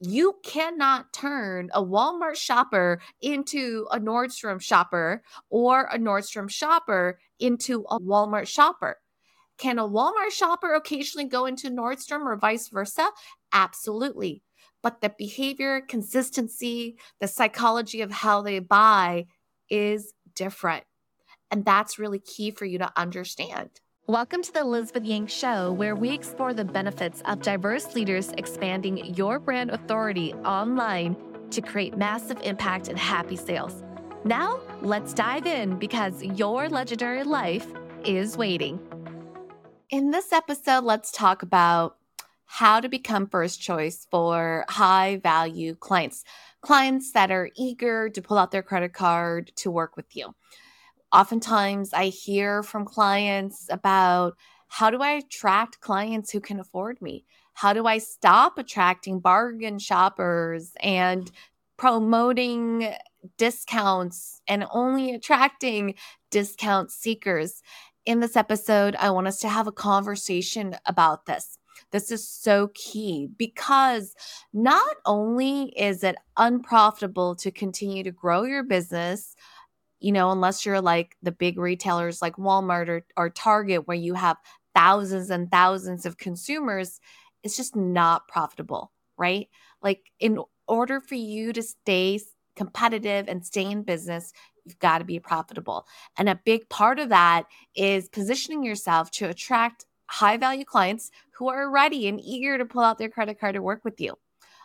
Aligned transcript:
You 0.00 0.36
cannot 0.42 1.12
turn 1.14 1.70
a 1.72 1.82
Walmart 1.82 2.36
shopper 2.36 3.00
into 3.22 3.86
a 3.90 3.98
Nordstrom 3.98 4.60
shopper 4.60 5.22
or 5.48 5.84
a 5.84 5.98
Nordstrom 5.98 6.50
shopper 6.50 7.18
into 7.38 7.84
a 7.88 7.98
Walmart 7.98 8.46
shopper. 8.46 8.98
Can 9.56 9.78
a 9.78 9.88
Walmart 9.88 10.32
shopper 10.32 10.74
occasionally 10.74 11.26
go 11.26 11.46
into 11.46 11.70
Nordstrom 11.70 12.26
or 12.26 12.36
vice 12.36 12.68
versa? 12.68 13.08
Absolutely. 13.54 14.42
But 14.82 15.00
the 15.00 15.14
behavior, 15.16 15.80
consistency, 15.80 16.98
the 17.20 17.26
psychology 17.26 18.02
of 18.02 18.10
how 18.10 18.42
they 18.42 18.58
buy 18.58 19.26
is 19.70 20.12
different. 20.34 20.84
And 21.50 21.64
that's 21.64 21.98
really 21.98 22.18
key 22.18 22.50
for 22.50 22.66
you 22.66 22.78
to 22.78 22.92
understand. 22.96 23.70
Welcome 24.08 24.42
to 24.42 24.52
the 24.52 24.60
Elizabeth 24.60 25.02
Yang 25.02 25.26
Show, 25.26 25.72
where 25.72 25.96
we 25.96 26.12
explore 26.12 26.54
the 26.54 26.64
benefits 26.64 27.22
of 27.24 27.42
diverse 27.42 27.96
leaders 27.96 28.30
expanding 28.38 29.04
your 29.16 29.40
brand 29.40 29.70
authority 29.70 30.32
online 30.44 31.16
to 31.50 31.60
create 31.60 31.98
massive 31.98 32.40
impact 32.42 32.86
and 32.86 32.96
happy 32.96 33.34
sales. 33.34 33.82
Now, 34.24 34.60
let's 34.80 35.12
dive 35.12 35.44
in 35.44 35.76
because 35.80 36.22
your 36.22 36.68
legendary 36.68 37.24
life 37.24 37.66
is 38.04 38.36
waiting. 38.36 38.78
In 39.90 40.12
this 40.12 40.32
episode, 40.32 40.84
let's 40.84 41.10
talk 41.10 41.42
about 41.42 41.96
how 42.44 42.78
to 42.78 42.88
become 42.88 43.26
first 43.26 43.60
choice 43.60 44.06
for 44.08 44.64
high 44.68 45.18
value 45.20 45.74
clients, 45.74 46.22
clients 46.60 47.10
that 47.10 47.32
are 47.32 47.50
eager 47.56 48.08
to 48.10 48.22
pull 48.22 48.38
out 48.38 48.52
their 48.52 48.62
credit 48.62 48.92
card 48.92 49.50
to 49.56 49.68
work 49.68 49.96
with 49.96 50.14
you 50.14 50.32
oftentimes 51.12 51.92
I 51.92 52.06
hear 52.06 52.62
from 52.62 52.84
clients 52.84 53.66
about 53.70 54.36
how 54.68 54.90
do 54.90 55.00
I 55.02 55.12
attract 55.12 55.80
clients 55.80 56.30
who 56.30 56.40
can 56.40 56.60
afford 56.60 57.00
me? 57.00 57.24
How 57.54 57.72
do 57.72 57.86
I 57.86 57.98
stop 57.98 58.58
attracting 58.58 59.20
bargain 59.20 59.78
shoppers 59.78 60.72
and 60.80 61.30
promoting 61.76 62.92
discounts 63.38 64.40
and 64.46 64.66
only 64.70 65.14
attracting 65.14 65.94
discount 66.30 66.90
seekers? 66.90 67.62
In 68.04 68.20
this 68.20 68.36
episode, 68.36 68.94
I 68.96 69.10
want 69.10 69.26
us 69.26 69.40
to 69.40 69.48
have 69.48 69.66
a 69.66 69.72
conversation 69.72 70.76
about 70.86 71.26
this. 71.26 71.58
This 71.90 72.10
is 72.10 72.28
so 72.28 72.70
key 72.74 73.28
because 73.36 74.14
not 74.52 74.96
only 75.04 75.72
is 75.76 76.02
it 76.02 76.16
unprofitable 76.36 77.36
to 77.36 77.50
continue 77.50 78.02
to 78.02 78.10
grow 78.10 78.44
your 78.44 78.62
business, 78.62 79.34
you 80.00 80.12
know, 80.12 80.30
unless 80.30 80.66
you're 80.66 80.80
like 80.80 81.16
the 81.22 81.32
big 81.32 81.58
retailers 81.58 82.20
like 82.22 82.36
Walmart 82.36 82.88
or, 82.88 83.06
or 83.16 83.30
Target, 83.30 83.86
where 83.86 83.96
you 83.96 84.14
have 84.14 84.36
thousands 84.74 85.30
and 85.30 85.50
thousands 85.50 86.04
of 86.06 86.18
consumers, 86.18 87.00
it's 87.42 87.56
just 87.56 87.74
not 87.76 88.28
profitable, 88.28 88.92
right? 89.16 89.48
Like, 89.82 90.10
in 90.20 90.38
order 90.68 91.00
for 91.00 91.14
you 91.14 91.52
to 91.52 91.62
stay 91.62 92.20
competitive 92.56 93.28
and 93.28 93.44
stay 93.44 93.70
in 93.70 93.82
business, 93.82 94.32
you've 94.64 94.78
got 94.78 94.98
to 94.98 95.04
be 95.04 95.20
profitable. 95.20 95.86
And 96.18 96.28
a 96.28 96.40
big 96.44 96.68
part 96.68 96.98
of 96.98 97.10
that 97.10 97.44
is 97.74 98.08
positioning 98.08 98.64
yourself 98.64 99.10
to 99.12 99.28
attract 99.28 99.86
high 100.06 100.36
value 100.36 100.64
clients 100.64 101.10
who 101.32 101.48
are 101.48 101.70
ready 101.70 102.08
and 102.08 102.20
eager 102.20 102.58
to 102.58 102.64
pull 102.64 102.82
out 102.82 102.98
their 102.98 103.08
credit 103.08 103.38
card 103.38 103.54
to 103.54 103.62
work 103.62 103.84
with 103.84 104.00
you. 104.00 104.14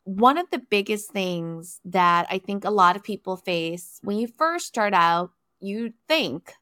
One 0.04 0.38
of 0.38 0.50
the 0.52 0.60
biggest 0.60 1.12
things 1.12 1.80
that 1.86 2.26
I 2.30 2.40
think 2.40 2.66
a 2.66 2.72
lot 2.72 2.96
of 2.96 3.04
people 3.04 3.38
face 3.38 4.00
when 4.02 4.18
you 4.18 4.28
first 4.28 4.66
start 4.66 4.94
out, 4.94 5.32
you 5.60 5.94
think 6.08 6.54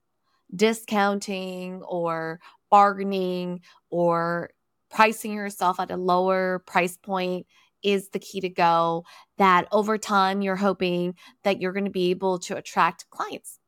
discounting 0.54 1.82
or 1.84 2.40
bargaining 2.70 3.62
or 3.90 4.50
pricing 4.90 5.34
yourself 5.34 5.80
at 5.80 5.92
a 5.92 5.98
lower 5.98 6.60
price 6.66 6.98
point 6.98 7.46
is 7.82 8.10
the 8.10 8.20
key 8.20 8.42
to 8.42 8.50
go. 8.50 9.06
That 9.38 9.68
over 9.72 9.98
time, 9.98 10.42
you're 10.42 10.58
hoping 10.58 11.16
that 11.44 11.62
you're 11.62 11.72
going 11.72 11.86
to 11.86 11.92
be 11.92 12.10
able 12.10 12.40
to 12.40 12.58
attract 12.58 13.10
clients. 13.10 13.60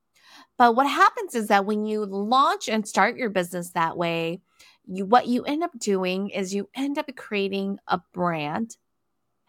But 0.57 0.75
what 0.75 0.87
happens 0.87 1.33
is 1.33 1.47
that 1.47 1.65
when 1.65 1.85
you 1.85 2.05
launch 2.05 2.67
and 2.67 2.87
start 2.87 3.15
your 3.15 3.29
business 3.29 3.71
that 3.71 3.95
way, 3.97 4.41
you 4.85 5.05
what 5.05 5.27
you 5.27 5.43
end 5.43 5.63
up 5.63 5.71
doing 5.79 6.29
is 6.29 6.53
you 6.53 6.67
end 6.75 6.97
up 6.97 7.09
creating 7.15 7.77
a 7.87 8.01
brand 8.13 8.75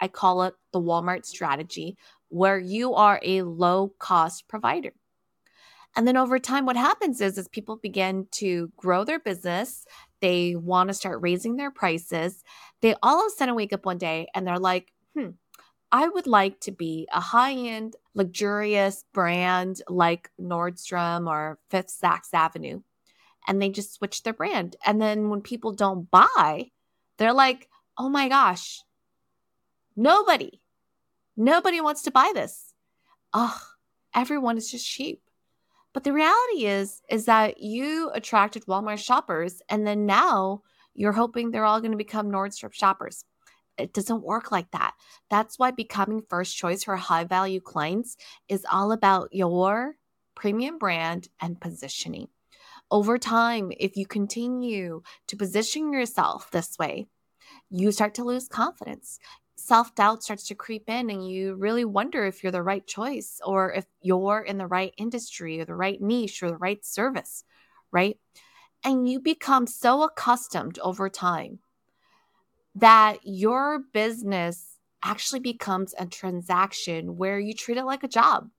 I 0.03 0.09
call 0.09 0.43
it 0.43 0.55
the 0.73 0.81
Walmart 0.81 1.25
strategy, 1.25 1.97
where 2.29 2.59
you 2.59 2.95
are 2.95 3.21
a 3.23 3.43
low 3.43 3.95
cost 4.01 4.49
provider. 4.49 4.93
And 5.95 6.09
then 6.09 6.17
over 6.17 6.39
time, 6.39 6.67
what 6.67 6.77
happens 6.77 7.21
is, 7.21 7.39
as 7.39 7.47
people 7.49 7.77
begin 7.77 8.27
to 8.33 8.73
grow 8.77 9.05
their 9.05 9.21
business, 9.21 9.87
they 10.21 10.57
want 10.57 10.89
to 10.89 10.95
start 10.95 11.23
raising 11.23 11.57
their 11.57 11.71
prices. 11.71 12.43
They 12.81 12.97
all 13.03 13.21
of 13.21 13.27
a 13.27 13.31
sudden 13.31 13.55
wake 13.55 13.73
up 13.73 13.87
one 13.87 13.99
day 13.99 14.27
and 14.35 14.47
they're 14.47 14.59
like, 14.59 14.93
hmm, 15.15 15.31
I 15.93 16.09
would 16.09 16.27
like 16.27 16.59
to 16.61 16.73
be 16.73 17.07
a 17.13 17.21
high 17.21 17.53
end, 17.53 17.95
luxurious 18.15 19.05
brand 19.13 19.83
like 19.89 20.31
Nordstrom 20.41 21.29
or 21.29 21.59
Fifth 21.71 21.97
Saks 22.03 22.31
Avenue. 22.33 22.81
And 23.47 23.61
they 23.61 23.69
just 23.69 23.95
switch 23.95 24.23
their 24.23 24.33
brand. 24.33 24.75
And 24.85 25.01
then 25.01 25.29
when 25.29 25.43
people 25.43 25.73
don't 25.73 26.11
buy, 26.11 26.71
they're 27.19 27.35
like, 27.35 27.69
oh 27.99 28.09
my 28.09 28.29
gosh, 28.29 28.83
Nobody, 29.97 30.61
nobody 31.37 31.81
wants 31.81 32.03
to 32.03 32.11
buy 32.11 32.33
this. 32.35 32.73
Ugh, 33.33 33.61
everyone 34.15 34.57
is 34.57 34.71
just 34.71 34.89
cheap. 34.89 35.23
But 35.93 36.05
the 36.05 36.13
reality 36.13 36.67
is, 36.67 37.03
is 37.11 37.27
that 37.27 37.61
you 37.61 38.11
attracted 38.15 38.65
Walmart 38.65 38.99
shoppers, 38.99 39.61
and 39.69 39.87
then 39.87 40.07
now 40.07 40.63
you're 40.95 41.13
hoping 41.13 41.51
they're 41.51 41.65
all 41.65 41.81
going 41.81 41.93
to 41.93 41.99
become 41.99 42.31
Nordstrom 42.31 42.73
shoppers. 42.73 43.25
It 43.79 43.93
doesn't 43.93 44.23
work 44.23 44.51
like 44.51 44.71
that. 44.71 44.95
That's 45.31 45.59
why 45.59 45.71
becoming 45.71 46.23
first 46.29 46.57
choice 46.57 46.85
for 46.85 46.97
high 46.97 47.25
value 47.25 47.61
clients 47.61 48.17
is 48.49 48.67
all 48.71 48.93
about 48.93 49.31
your 49.33 49.97
premium 50.35 50.79
brand 50.79 51.29
and 51.41 51.61
positioning. 51.61 52.29
Over 52.91 53.19
time, 53.19 53.73
if 53.79 53.97
you 53.97 54.07
continue 54.07 55.03
to 55.29 55.37
position 55.37 55.93
yourself 55.93 56.51
this 56.51 56.79
way, 56.79 57.07
you 57.71 57.91
start 57.93 58.15
to 58.15 58.25
lose 58.25 58.49
confidence 58.49 59.19
self 59.63 59.95
doubt 59.95 60.23
starts 60.23 60.47
to 60.49 60.55
creep 60.55 60.89
in 60.89 61.11
and 61.11 61.29
you 61.29 61.55
really 61.55 61.85
wonder 61.85 62.25
if 62.25 62.43
you're 62.43 62.53
the 62.53 62.63
right 62.63 62.87
choice 62.87 63.41
or 63.45 63.73
if 63.73 63.87
you're 64.01 64.41
in 64.41 64.59
the 64.59 64.67
right 64.67 64.93
industry 64.97 65.61
or 65.61 65.65
the 65.65 65.75
right 65.75 66.01
niche 66.01 66.43
or 66.43 66.51
the 66.51 66.57
right 66.57 66.85
service, 66.85 67.45
right? 67.91 68.19
And 68.85 69.09
you 69.09 69.21
become 69.21 69.67
so 69.67 70.03
accustomed 70.03 70.79
over 70.81 71.09
time 71.09 71.61
that 72.75 73.19
your 73.23 73.81
business 73.93 74.79
actually 75.05 75.41
becomes 75.41 75.95
a 75.99 76.07
transaction 76.07 77.17
where 77.17 77.39
you 77.39 77.55
treat 77.55 77.77
it 77.77 77.85
like 77.85 78.03
a 78.03 78.09
job. 78.09 78.51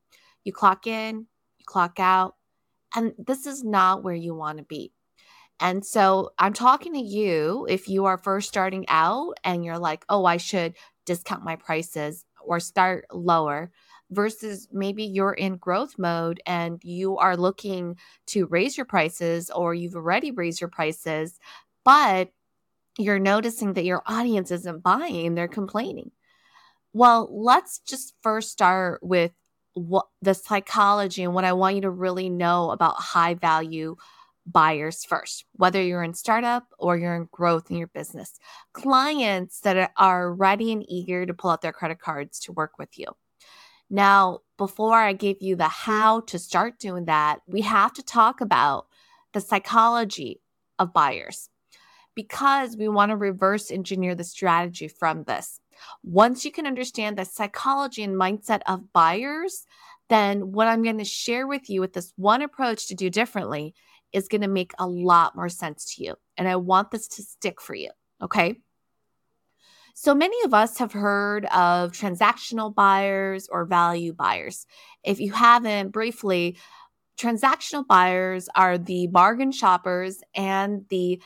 You 0.43 0.53
clock 0.53 0.87
in, 0.87 1.27
you 1.57 1.65
clock 1.65 1.99
out, 1.99 2.35
and 2.95 3.13
this 3.17 3.45
is 3.45 3.63
not 3.63 4.03
where 4.03 4.15
you 4.15 4.35
want 4.35 4.59
to 4.59 4.63
be. 4.63 4.91
And 5.59 5.85
so 5.85 6.31
I'm 6.37 6.53
talking 6.53 6.93
to 6.93 6.99
you 6.99 7.65
if 7.69 7.87
you 7.87 8.05
are 8.05 8.17
first 8.17 8.49
starting 8.49 8.85
out 8.87 9.35
and 9.43 9.63
you're 9.63 9.79
like, 9.79 10.03
oh, 10.09 10.25
I 10.25 10.37
should 10.37 10.75
discount 11.05 11.43
my 11.43 11.55
prices 11.55 12.25
or 12.43 12.59
start 12.59 13.05
lower 13.11 13.71
versus 14.11 14.67
maybe 14.71 15.03
you're 15.03 15.33
in 15.33 15.57
growth 15.57 15.95
mode 15.97 16.41
and 16.45 16.81
you 16.83 17.17
are 17.17 17.37
looking 17.37 17.97
to 18.27 18.45
raise 18.47 18.77
your 18.77 18.85
prices 18.85 19.49
or 19.49 19.73
you've 19.73 19.95
already 19.95 20.31
raised 20.31 20.61
your 20.61 20.69
prices, 20.69 21.39
but 21.83 22.29
you're 22.97 23.19
noticing 23.19 23.73
that 23.73 23.85
your 23.85 24.03
audience 24.05 24.51
isn't 24.51 24.83
buying, 24.83 25.35
they're 25.35 25.47
complaining. 25.47 26.11
Well, 26.93 27.27
let's 27.31 27.79
just 27.79 28.13
first 28.21 28.51
start 28.51 29.01
with 29.01 29.31
what 29.73 30.05
the 30.21 30.35
psychology 30.35 31.23
and 31.23 31.33
what 31.33 31.45
I 31.45 31.53
want 31.53 31.75
you 31.75 31.81
to 31.81 31.89
really 31.89 32.29
know 32.29 32.69
about 32.69 32.95
high 32.97 33.33
value 33.33 33.95
buyers 34.45 35.05
first, 35.05 35.45
whether 35.53 35.81
you're 35.81 36.03
in 36.03 36.13
startup 36.13 36.65
or 36.77 36.97
you're 36.97 37.15
in 37.15 37.27
growth 37.31 37.71
in 37.71 37.77
your 37.77 37.87
business. 37.87 38.39
Clients 38.73 39.59
that 39.61 39.91
are 39.97 40.33
ready 40.33 40.71
and 40.71 40.85
eager 40.89 41.25
to 41.25 41.33
pull 41.33 41.51
out 41.51 41.61
their 41.61 41.73
credit 41.73 41.99
cards 41.99 42.39
to 42.41 42.51
work 42.51 42.77
with 42.77 42.97
you. 42.97 43.07
Now, 43.89 44.39
before 44.57 44.97
I 44.97 45.13
give 45.13 45.37
you 45.41 45.55
the 45.55 45.67
how 45.67 46.21
to 46.21 46.39
start 46.39 46.79
doing 46.79 47.05
that, 47.05 47.39
we 47.47 47.61
have 47.61 47.93
to 47.93 48.03
talk 48.03 48.41
about 48.41 48.87
the 49.33 49.41
psychology 49.41 50.41
of 50.79 50.93
buyers 50.93 51.49
because 52.15 52.77
we 52.77 52.87
want 52.87 53.09
to 53.09 53.15
reverse 53.15 53.71
engineer 53.71 54.15
the 54.15 54.23
strategy 54.23 54.87
from 54.87 55.23
this. 55.23 55.59
Once 56.03 56.45
you 56.45 56.51
can 56.51 56.67
understand 56.67 57.17
the 57.17 57.25
psychology 57.25 58.03
and 58.03 58.15
mindset 58.15 58.61
of 58.67 58.93
buyers, 58.93 59.65
then 60.09 60.51
what 60.51 60.67
I'm 60.67 60.83
going 60.83 60.99
to 60.99 61.05
share 61.05 61.47
with 61.47 61.69
you 61.69 61.81
with 61.81 61.93
this 61.93 62.13
one 62.15 62.41
approach 62.41 62.87
to 62.87 62.95
do 62.95 63.09
differently 63.09 63.73
is 64.13 64.27
going 64.27 64.41
to 64.41 64.47
make 64.47 64.71
a 64.79 64.87
lot 64.87 65.35
more 65.35 65.49
sense 65.49 65.95
to 65.95 66.03
you. 66.03 66.15
And 66.37 66.47
I 66.47 66.55
want 66.55 66.91
this 66.91 67.07
to 67.09 67.23
stick 67.23 67.59
for 67.59 67.75
you. 67.75 67.89
Okay. 68.21 68.61
So 69.95 70.15
many 70.15 70.37
of 70.45 70.53
us 70.53 70.77
have 70.79 70.93
heard 70.93 71.45
of 71.45 71.91
transactional 71.91 72.73
buyers 72.73 73.47
or 73.51 73.65
value 73.65 74.13
buyers. 74.13 74.65
If 75.03 75.19
you 75.19 75.33
haven't, 75.33 75.89
briefly, 75.89 76.57
transactional 77.17 77.85
buyers 77.85 78.49
are 78.55 78.77
the 78.77 79.07
bargain 79.07 79.51
shoppers 79.51 80.21
and 80.33 80.85
the 80.89 81.21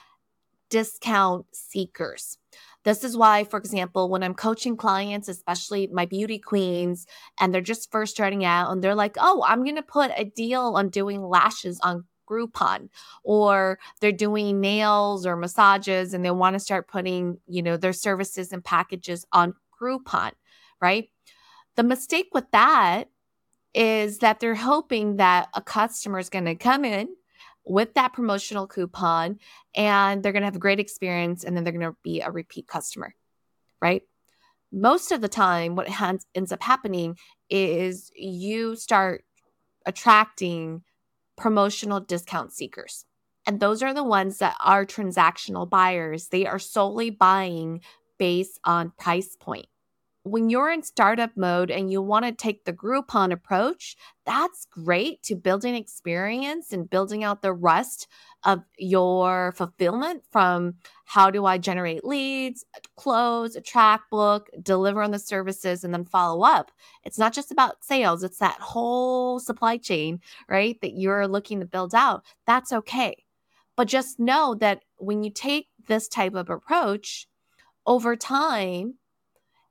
discount 0.69 1.45
seekers. 1.53 2.37
This 2.83 3.03
is 3.03 3.17
why, 3.17 3.43
for 3.43 3.57
example, 3.57 4.09
when 4.09 4.23
I'm 4.23 4.33
coaching 4.33 4.77
clients, 4.77 5.27
especially 5.27 5.87
my 5.87 6.05
beauty 6.05 6.39
queens, 6.39 7.05
and 7.39 7.53
they're 7.53 7.61
just 7.61 7.91
first 7.91 8.15
starting 8.15 8.45
out 8.45 8.71
and 8.71 8.81
they're 8.81 8.95
like, 8.95 9.15
oh, 9.19 9.43
I'm 9.45 9.63
going 9.63 9.75
to 9.75 9.81
put 9.81 10.11
a 10.15 10.25
deal 10.25 10.73
on 10.75 10.89
doing 10.89 11.21
lashes 11.21 11.79
on 11.81 12.05
Groupon 12.29 12.89
or 13.23 13.79
they're 13.99 14.11
doing 14.11 14.59
nails 14.61 15.25
or 15.25 15.35
massages 15.35 16.13
and 16.13 16.23
they 16.23 16.31
want 16.31 16.53
to 16.53 16.59
start 16.59 16.87
putting, 16.87 17.39
you 17.47 17.61
know, 17.61 17.77
their 17.77 17.93
services 17.93 18.51
and 18.51 18.63
packages 18.63 19.25
on 19.31 19.53
Groupon, 19.79 20.31
right? 20.81 21.09
The 21.75 21.83
mistake 21.83 22.29
with 22.33 22.49
that 22.51 23.05
is 23.73 24.19
that 24.19 24.39
they're 24.39 24.55
hoping 24.55 25.17
that 25.17 25.49
a 25.53 25.61
customer 25.61 26.19
is 26.19 26.29
going 26.29 26.45
to 26.45 26.55
come 26.55 26.83
in 26.83 27.09
with 27.63 27.93
that 27.93 28.13
promotional 28.13 28.67
coupon 28.67 29.39
and 29.75 30.23
they're 30.23 30.31
going 30.31 30.41
to 30.41 30.47
have 30.47 30.55
a 30.55 30.59
great 30.59 30.79
experience 30.79 31.43
and 31.43 31.55
then 31.55 31.63
they're 31.63 31.73
going 31.73 31.91
to 31.91 31.97
be 32.03 32.21
a 32.21 32.31
repeat 32.31 32.67
customer, 32.67 33.13
right? 33.81 34.03
Most 34.71 35.11
of 35.11 35.21
the 35.21 35.29
time, 35.29 35.75
what 35.75 35.87
ends 36.35 36.51
up 36.51 36.63
happening 36.63 37.17
is 37.49 38.11
you 38.15 38.75
start 38.75 39.23
attracting 39.85 40.83
promotional 41.37 41.99
discount 41.99 42.51
seekers. 42.51 43.05
And 43.45 43.59
those 43.59 43.81
are 43.81 43.93
the 43.93 44.03
ones 44.03 44.39
that 44.39 44.57
are 44.59 44.85
transactional 44.85 45.69
buyers. 45.69 46.27
They 46.27 46.45
are 46.45 46.59
solely 46.59 47.09
buying 47.09 47.81
based 48.17 48.59
on 48.65 48.91
price 48.97 49.37
point 49.39 49.67
when 50.29 50.49
you're 50.49 50.71
in 50.71 50.83
startup 50.83 51.35
mode 51.35 51.69
and 51.69 51.91
you 51.91 52.01
want 52.01 52.25
to 52.25 52.31
take 52.31 52.65
the 52.65 52.73
Groupon 52.73 53.31
approach, 53.31 53.95
that's 54.25 54.65
great 54.65 55.21
to 55.23 55.35
building 55.35 55.75
experience 55.75 56.71
and 56.71 56.89
building 56.89 57.23
out 57.23 57.41
the 57.41 57.53
rest 57.53 58.07
of 58.43 58.63
your 58.77 59.53
fulfillment 59.53 60.23
from 60.31 60.75
how 61.05 61.29
do 61.29 61.45
I 61.45 61.57
generate 61.57 62.05
leads, 62.05 62.65
close, 62.95 63.55
attract, 63.55 64.09
book, 64.09 64.49
deliver 64.61 65.01
on 65.01 65.11
the 65.11 65.19
services, 65.19 65.83
and 65.83 65.93
then 65.93 66.05
follow 66.05 66.43
up. 66.43 66.71
It's 67.03 67.19
not 67.19 67.33
just 67.33 67.51
about 67.51 67.83
sales, 67.83 68.23
it's 68.23 68.39
that 68.39 68.59
whole 68.59 69.39
supply 69.39 69.77
chain, 69.77 70.21
right? 70.47 70.79
That 70.81 70.97
you're 70.97 71.27
looking 71.27 71.59
to 71.59 71.65
build 71.65 71.93
out. 71.95 72.23
That's 72.45 72.71
okay. 72.71 73.23
But 73.75 73.87
just 73.87 74.19
know 74.19 74.55
that 74.55 74.83
when 74.97 75.23
you 75.23 75.29
take 75.29 75.67
this 75.87 76.07
type 76.07 76.33
of 76.33 76.49
approach, 76.49 77.27
over 77.85 78.15
time, 78.15 78.95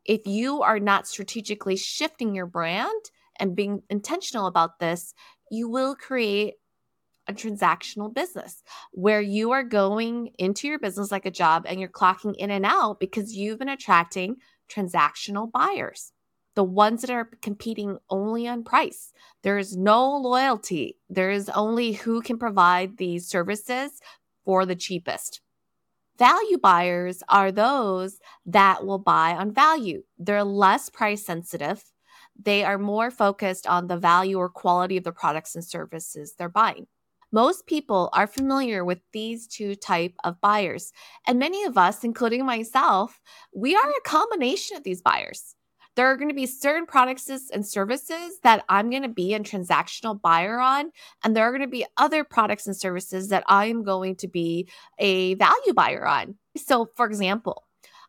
if 0.07 0.27
you 0.27 0.63
are 0.63 0.79
not 0.79 1.07
strategically 1.07 1.77
shifting 1.77 2.35
your 2.35 2.47
brand 2.47 3.11
and 3.39 3.57
being 3.57 3.83
intentional 3.91 4.47
about 4.47 4.79
this, 4.79 5.15
you 5.51 5.69
will 5.69 5.95
create 5.95 6.55
a 7.29 7.33
transactional 7.33 8.13
business 8.13 8.63
where 8.93 9.21
you 9.21 9.51
are 9.51 9.65
going 9.65 10.31
into 10.39 10.69
your 10.69 10.79
business 10.79 11.11
like 11.11 11.27
a 11.27 11.31
job 11.31 11.67
and 11.67 11.81
you're 11.81 11.89
clocking 11.89 12.35
in 12.37 12.51
and 12.51 12.65
out 12.65 13.01
because 13.01 13.35
you've 13.35 13.59
been 13.59 13.69
attracting 13.69 14.37
transactional 14.71 15.51
buyers, 15.51 16.13
the 16.55 16.65
ones 16.65 17.01
that 17.01 17.11
are 17.11 17.29
competing 17.43 17.99
only 18.11 18.47
on 18.47 18.63
price. 18.63 19.13
There 19.43 19.59
is 19.59 19.77
no 19.77 20.17
loyalty, 20.17 20.99
there 21.09 21.31
is 21.31 21.49
only 21.51 21.93
who 21.93 22.23
can 22.23 22.39
provide 22.39 22.97
these 22.97 23.29
services 23.29 24.01
for 24.45 24.65
the 24.65 24.77
cheapest. 24.77 25.41
Value 26.19 26.59
buyers 26.59 27.23
are 27.29 27.53
those 27.53 28.21
that 28.47 28.87
will 28.87 28.99
buy 28.99 29.35
on 29.35 29.53
value. 29.53 30.03
They're 30.19 30.45
less 30.45 30.89
price 30.89 31.25
sensitive. 31.25 31.85
They 32.41 32.65
are 32.65 32.79
more 32.79 33.11
focused 33.11 33.67
on 33.67 33.87
the 33.87 33.97
value 33.97 34.39
or 34.39 34.49
quality 34.49 34.97
of 34.97 35.05
the 35.05 35.13
products 35.13 35.55
and 35.55 35.65
services 35.65 36.35
they're 36.39 36.49
buying. 36.49 36.87
Most 37.33 37.67
people 37.67 38.09
are 38.13 38.27
familiar 38.27 38.85
with 38.85 39.01
these 39.13 39.47
two 39.49 39.75
type 39.75 40.15
of 40.23 40.41
buyers, 40.41 40.93
and 41.27 41.39
many 41.39 41.65
of 41.65 41.77
us, 41.77 42.05
including 42.05 42.47
myself, 42.47 43.21
we 43.55 43.75
are 43.75 43.91
a 43.91 44.09
combination 44.09 44.77
of 44.77 44.85
these 44.85 45.03
buyers 45.03 45.56
there 45.97 46.07
are 46.07 46.17
going 46.17 46.29
to 46.29 46.35
be 46.35 46.47
certain 46.47 46.87
products 46.87 47.29
and 47.29 47.67
services 47.67 48.39
that 48.43 48.65
I'm 48.69 48.91
going 48.91 49.03
to 49.03 49.09
be 49.09 49.35
a 49.35 49.41
transactional 49.41 50.21
buyer 50.21 50.61
on. 50.61 50.93
And 51.25 51.35
there 51.35 51.45
are 51.45 51.51
going 51.51 51.63
to 51.63 51.67
be 51.67 51.87
other 51.97 52.23
products 52.23 52.67
and 52.67 52.77
services 52.77 53.29
that 53.31 53.45
I 53.47 53.67
am 53.67 53.83
going 53.83 54.17
to 54.17 54.29
be 54.29 54.69
a 54.99 55.35
value 55.35 55.73
buyer 55.75 56.07
on. 56.07 56.37
So, 56.57 56.91
for 56.95 57.07
example, 57.07 57.65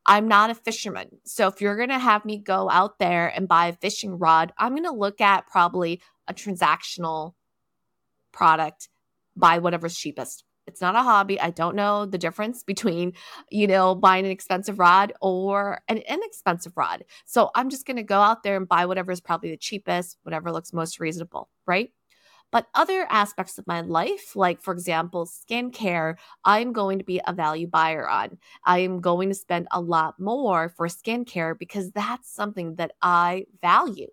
I'm 0.05 0.27
not 0.27 0.49
a 0.49 0.55
fisherman. 0.55 1.09
So, 1.23 1.47
if 1.47 1.61
you're 1.61 1.77
going 1.77 1.89
to 1.89 1.99
have 1.99 2.25
me 2.25 2.37
go 2.37 2.69
out 2.69 2.99
there 2.99 3.27
and 3.27 3.47
buy 3.47 3.67
a 3.67 3.73
fishing 3.73 4.19
rod, 4.19 4.53
I'm 4.57 4.73
going 4.73 4.83
to 4.83 4.91
look 4.91 5.21
at 5.21 5.47
probably 5.47 6.01
a 6.27 6.33
transactional 6.33 7.33
product, 8.33 8.89
buy 9.35 9.59
whatever's 9.59 9.97
cheapest. 9.97 10.43
It's 10.67 10.81
not 10.81 10.95
a 10.95 11.01
hobby. 11.01 11.39
I 11.39 11.49
don't 11.49 11.75
know 11.75 12.05
the 12.05 12.17
difference 12.17 12.61
between, 12.63 13.13
you 13.49 13.67
know, 13.67 13.95
buying 13.95 14.25
an 14.25 14.31
expensive 14.31 14.79
rod 14.79 15.13
or 15.21 15.81
an 15.87 15.97
inexpensive 15.99 16.73
rod. 16.75 17.05
So 17.25 17.51
I'm 17.55 17.69
just 17.69 17.85
going 17.85 17.97
to 17.97 18.03
go 18.03 18.19
out 18.19 18.43
there 18.43 18.57
and 18.57 18.67
buy 18.67 18.85
whatever 18.85 19.11
is 19.11 19.21
probably 19.21 19.49
the 19.49 19.57
cheapest, 19.57 20.17
whatever 20.23 20.51
looks 20.51 20.73
most 20.73 20.99
reasonable, 20.99 21.49
right? 21.65 21.91
But 22.51 22.67
other 22.73 23.07
aspects 23.09 23.57
of 23.57 23.67
my 23.67 23.81
life, 23.81 24.35
like 24.35 24.61
for 24.61 24.73
example, 24.73 25.25
skincare, 25.25 26.15
I'm 26.45 26.73
going 26.73 26.99
to 26.99 27.05
be 27.05 27.21
a 27.25 27.33
value 27.33 27.67
buyer 27.67 28.07
on. 28.07 28.37
I 28.65 28.79
am 28.79 29.01
going 29.01 29.29
to 29.29 29.35
spend 29.35 29.67
a 29.71 29.81
lot 29.81 30.19
more 30.19 30.69
for 30.69 30.87
skincare 30.87 31.57
because 31.57 31.91
that's 31.91 32.33
something 32.33 32.75
that 32.75 32.93
I 33.01 33.45
value. 33.61 34.07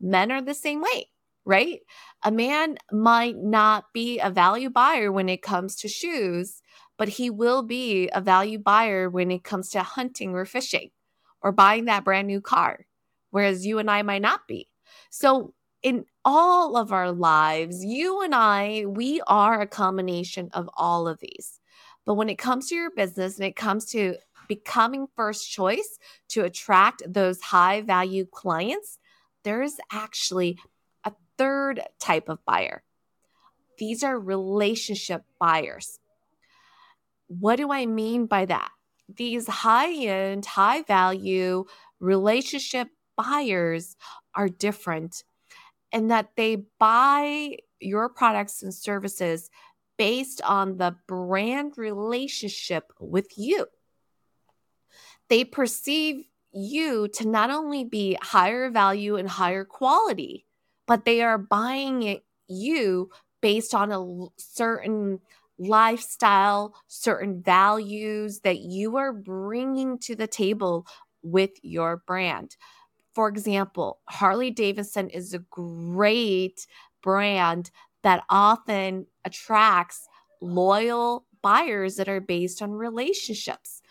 Men 0.00 0.32
are 0.32 0.42
the 0.42 0.54
same 0.54 0.80
way 0.80 1.08
right? 1.44 1.80
A 2.22 2.30
man 2.30 2.76
might 2.90 3.36
not 3.36 3.92
be 3.92 4.18
a 4.18 4.30
value 4.30 4.70
buyer 4.70 5.12
when 5.12 5.28
it 5.28 5.42
comes 5.42 5.76
to 5.76 5.88
shoes, 5.88 6.62
but 6.96 7.08
he 7.08 7.30
will 7.30 7.62
be 7.62 8.08
a 8.12 8.20
value 8.20 8.58
buyer 8.58 9.10
when 9.10 9.30
it 9.30 9.44
comes 9.44 9.68
to 9.70 9.82
hunting 9.82 10.34
or 10.34 10.44
fishing 10.44 10.90
or 11.42 11.52
buying 11.52 11.84
that 11.84 12.04
brand 12.04 12.26
new 12.26 12.40
car, 12.40 12.86
whereas 13.30 13.66
you 13.66 13.78
and 13.78 13.90
I 13.90 14.02
might 14.02 14.22
not 14.22 14.46
be. 14.48 14.68
So, 15.10 15.54
in 15.82 16.06
all 16.24 16.78
of 16.78 16.92
our 16.92 17.12
lives, 17.12 17.84
you 17.84 18.22
and 18.22 18.34
I, 18.34 18.86
we 18.86 19.20
are 19.26 19.60
a 19.60 19.66
combination 19.66 20.48
of 20.54 20.70
all 20.78 21.06
of 21.06 21.20
these. 21.20 21.60
But 22.06 22.14
when 22.14 22.30
it 22.30 22.38
comes 22.38 22.68
to 22.68 22.74
your 22.74 22.90
business 22.90 23.36
and 23.36 23.46
it 23.46 23.54
comes 23.54 23.84
to 23.90 24.16
becoming 24.48 25.06
first 25.14 25.50
choice 25.50 25.98
to 26.30 26.44
attract 26.44 27.02
those 27.06 27.40
high 27.42 27.82
value 27.82 28.24
clients, 28.24 28.98
there 29.42 29.62
is 29.62 29.78
actually 29.92 30.58
third 31.38 31.80
type 31.98 32.28
of 32.28 32.44
buyer. 32.44 32.82
These 33.78 34.02
are 34.02 34.18
relationship 34.18 35.24
buyers. 35.40 35.98
What 37.28 37.56
do 37.56 37.72
I 37.72 37.86
mean 37.86 38.26
by 38.26 38.44
that? 38.46 38.70
These 39.14 39.46
high 39.46 39.92
end, 39.92 40.46
high 40.46 40.82
value 40.82 41.64
relationship 42.00 42.88
buyers 43.16 43.96
are 44.34 44.48
different 44.48 45.24
in 45.92 46.08
that 46.08 46.30
they 46.36 46.64
buy 46.78 47.58
your 47.80 48.08
products 48.08 48.62
and 48.62 48.74
services 48.74 49.50
based 49.96 50.40
on 50.42 50.76
the 50.78 50.96
brand 51.06 51.78
relationship 51.78 52.92
with 52.98 53.38
you. 53.38 53.66
They 55.28 55.44
perceive 55.44 56.24
you 56.52 57.08
to 57.08 57.28
not 57.28 57.50
only 57.50 57.84
be 57.84 58.16
higher 58.20 58.70
value 58.70 59.16
and 59.16 59.28
higher 59.28 59.64
quality, 59.64 60.46
but 60.86 61.04
they 61.04 61.22
are 61.22 61.38
buying 61.38 62.02
it 62.02 62.24
you 62.48 63.10
based 63.40 63.74
on 63.74 63.92
a 63.92 64.26
certain 64.38 65.20
lifestyle, 65.58 66.74
certain 66.88 67.42
values 67.42 68.40
that 68.40 68.58
you 68.60 68.96
are 68.96 69.12
bringing 69.12 69.98
to 69.98 70.14
the 70.16 70.26
table 70.26 70.86
with 71.22 71.50
your 71.62 71.98
brand. 72.06 72.56
For 73.14 73.28
example, 73.28 74.00
Harley 74.08 74.50
Davidson 74.50 75.08
is 75.10 75.34
a 75.34 75.38
great 75.38 76.66
brand 77.02 77.70
that 78.02 78.24
often 78.28 79.06
attracts 79.24 80.08
loyal 80.40 81.26
buyers 81.42 81.96
that 81.96 82.08
are 82.08 82.20
based 82.20 82.60
on 82.62 82.72
relationships. 82.72 83.82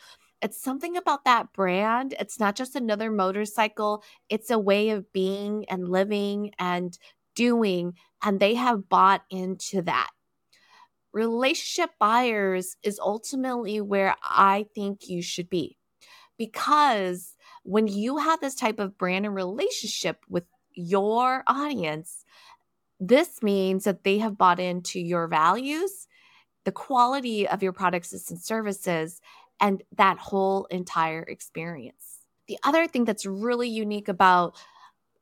It's 0.44 0.62
something 0.62 0.98
about 0.98 1.24
that 1.24 1.54
brand. 1.54 2.14
It's 2.20 2.38
not 2.38 2.58
just 2.58 2.76
another 2.76 3.10
motorcycle, 3.10 4.04
it's 4.30 4.52
a 4.52 4.60
way 4.60 4.90
of 4.90 5.12
being 5.14 5.66
and 5.70 5.88
living 5.88 6.52
and 6.60 6.98
doing. 7.34 7.94
And 8.22 8.40
they 8.40 8.54
have 8.56 8.90
bought 8.90 9.24
into 9.30 9.82
that. 9.84 10.10
Relationship 11.14 11.92
buyers 11.98 12.76
is 12.84 13.00
ultimately 13.00 13.80
where 13.80 14.16
I 14.22 14.66
think 14.76 15.08
you 15.08 15.22
should 15.22 15.50
be. 15.50 15.78
Because 16.38 17.36
when 17.64 17.88
you 17.88 18.18
have 18.18 18.42
this 18.42 18.56
type 18.56 18.80
of 18.80 18.98
brand 18.98 19.26
and 19.26 19.36
relationship 19.36 20.26
with 20.28 20.44
your 20.74 21.44
audience, 21.48 22.26
this 23.00 23.42
means 23.42 23.86
that 23.86 24.04
they 24.04 24.18
have 24.18 24.38
bought 24.38 24.60
into 24.60 25.00
your 25.00 25.28
values, 25.28 26.08
the 26.66 26.72
quality 26.72 27.48
of 27.48 27.62
your 27.62 27.74
products 27.74 28.12
and 28.30 28.42
services, 28.42 29.22
and 29.64 29.82
that 29.98 30.20
whole 30.20 30.66
entire 30.66 31.24
experience. 31.24 32.20
The 32.48 32.60
other 32.64 32.86
thing 32.86 33.06
that's 33.06 33.26
really 33.26 33.70
unique 33.70 34.10
about 34.10 34.56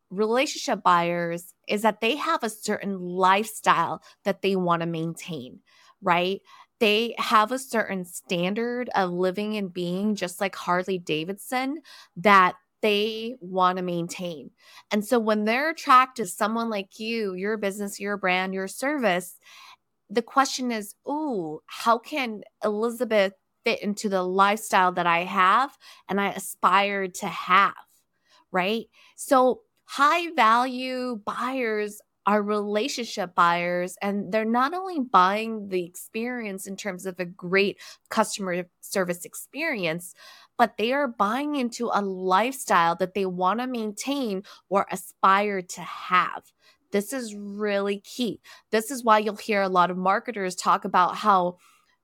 relationship 0.09 0.83
buyers 0.83 1.53
is 1.67 1.83
that 1.83 2.01
they 2.01 2.17
have 2.17 2.43
a 2.43 2.49
certain 2.49 2.99
lifestyle 2.99 4.01
that 4.25 4.41
they 4.41 4.57
want 4.57 4.81
to 4.81 4.85
maintain, 4.85 5.59
right? 6.01 6.41
they 6.81 7.13
have 7.19 7.51
a 7.51 7.59
certain 7.59 8.03
standard 8.03 8.89
of 8.95 9.11
living 9.11 9.55
and 9.55 9.71
being, 9.71 10.15
just 10.15 10.41
like 10.41 10.55
Harley 10.55 10.97
Davidson, 10.97 11.83
that 12.17 12.55
they 12.81 13.35
want 13.39 13.77
to 13.77 13.83
maintain. 13.83 14.49
And 14.89 15.05
so 15.05 15.19
when 15.19 15.45
they're 15.45 15.69
attracted 15.69 16.25
to 16.25 16.31
someone 16.31 16.71
like 16.71 16.99
you, 16.99 17.35
your 17.35 17.55
business, 17.55 17.99
your 17.99 18.17
brand, 18.17 18.55
your 18.55 18.67
service, 18.67 19.37
the 20.09 20.23
question 20.23 20.71
is, 20.71 20.95
oh, 21.05 21.61
how 21.67 21.99
can 21.99 22.41
Elizabeth 22.63 23.33
fit 23.63 23.81
into 23.81 24.09
the 24.09 24.23
lifestyle 24.23 24.91
that 24.93 25.07
I 25.07 25.19
have 25.19 25.77
and 26.09 26.19
I 26.19 26.29
aspire 26.31 27.07
to 27.07 27.27
have? 27.27 27.73
Right. 28.51 28.87
So 29.15 29.61
high 29.85 30.31
value 30.35 31.19
buyers 31.25 32.01
are 32.25 32.43
relationship 32.43 33.33
buyers 33.33 33.97
and 34.01 34.31
they're 34.31 34.45
not 34.45 34.73
only 34.73 34.99
buying 34.99 35.69
the 35.69 35.83
experience 35.83 36.67
in 36.67 36.75
terms 36.75 37.05
of 37.05 37.19
a 37.19 37.25
great 37.25 37.79
customer 38.09 38.63
service 38.79 39.25
experience 39.25 40.13
but 40.57 40.77
they 40.77 40.93
are 40.93 41.07
buying 41.07 41.55
into 41.55 41.89
a 41.91 42.01
lifestyle 42.01 42.95
that 42.95 43.15
they 43.15 43.25
want 43.25 43.59
to 43.59 43.65
maintain 43.65 44.43
or 44.69 44.85
aspire 44.91 45.61
to 45.61 45.81
have 45.81 46.43
this 46.91 47.11
is 47.11 47.35
really 47.35 47.99
key 47.99 48.39
this 48.69 48.91
is 48.91 49.03
why 49.03 49.17
you'll 49.17 49.35
hear 49.35 49.63
a 49.63 49.69
lot 49.69 49.89
of 49.89 49.97
marketers 49.97 50.55
talk 50.55 50.85
about 50.85 51.15
how 51.15 51.57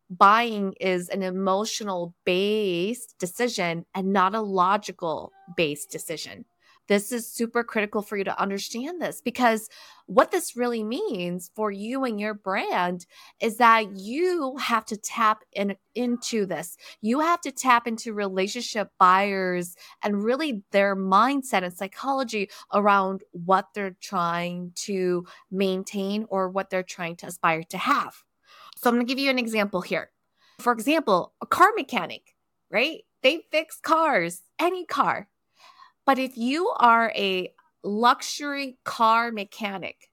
buying 0.10 0.74
is 0.80 1.10
an 1.10 1.24
emotional 1.24 2.14
based 2.26 3.16
decision 3.20 3.86
and 3.94 4.14
not 4.14 4.36
a 4.36 4.42
logical 4.42 5.32
based 5.56 5.92
decision 5.92 6.46
this 6.88 7.12
is 7.12 7.28
super 7.30 7.64
critical 7.64 8.02
for 8.02 8.18
you 8.18 8.24
to 8.24 8.42
understand 8.42 9.02
this 9.02 9.22
because 9.22 9.70
what 10.06 10.32
this 10.32 10.56
really 10.56 10.84
means 10.84 11.52
for 11.54 11.70
you 11.70 12.06
and 12.06 12.20
your 12.20 12.34
brand 12.34 13.06
is 13.42 13.58
that 13.58 13.98
you 13.98 14.56
have 14.58 14.86
to 14.86 14.98
tap 14.98 15.44
in, 15.52 15.76
into 15.96 16.46
this. 16.46 16.78
You 17.02 17.20
have 17.20 17.42
to 17.42 17.52
tap 17.52 17.88
into 17.88 18.14
relationship 18.14 18.90
buyers 19.00 19.76
and 20.02 20.24
really 20.24 20.64
their 20.72 20.96
mindset 20.96 21.64
and 21.64 21.74
psychology 21.74 22.50
around 22.74 23.22
what 23.32 23.68
they're 23.74 23.98
trying 24.02 24.72
to 24.76 25.26
maintain 25.52 26.26
or 26.30 26.50
what 26.50 26.70
they're 26.70 26.84
trying 26.84 27.18
to 27.18 27.28
aspire 27.28 27.64
to 27.64 27.78
have. 27.78 28.24
So 28.78 28.90
I'm 28.90 28.96
going 28.96 29.08
to 29.08 29.12
give 29.12 29.20
you 29.20 29.32
an 29.32 29.40
example 29.40 29.82
here. 29.82 30.12
For 30.60 30.72
example, 30.72 31.34
a 31.42 31.48
car 31.48 31.70
mechanic, 31.76 32.36
right? 32.70 33.02
They 33.24 33.42
fix 33.52 33.80
cars, 33.80 34.44
any 34.60 34.86
car. 34.86 35.30
But 36.06 36.20
if 36.20 36.38
you 36.38 36.72
are 36.78 37.12
a 37.16 37.52
luxury 37.84 38.78
car 38.84 39.32
mechanic, 39.32 40.12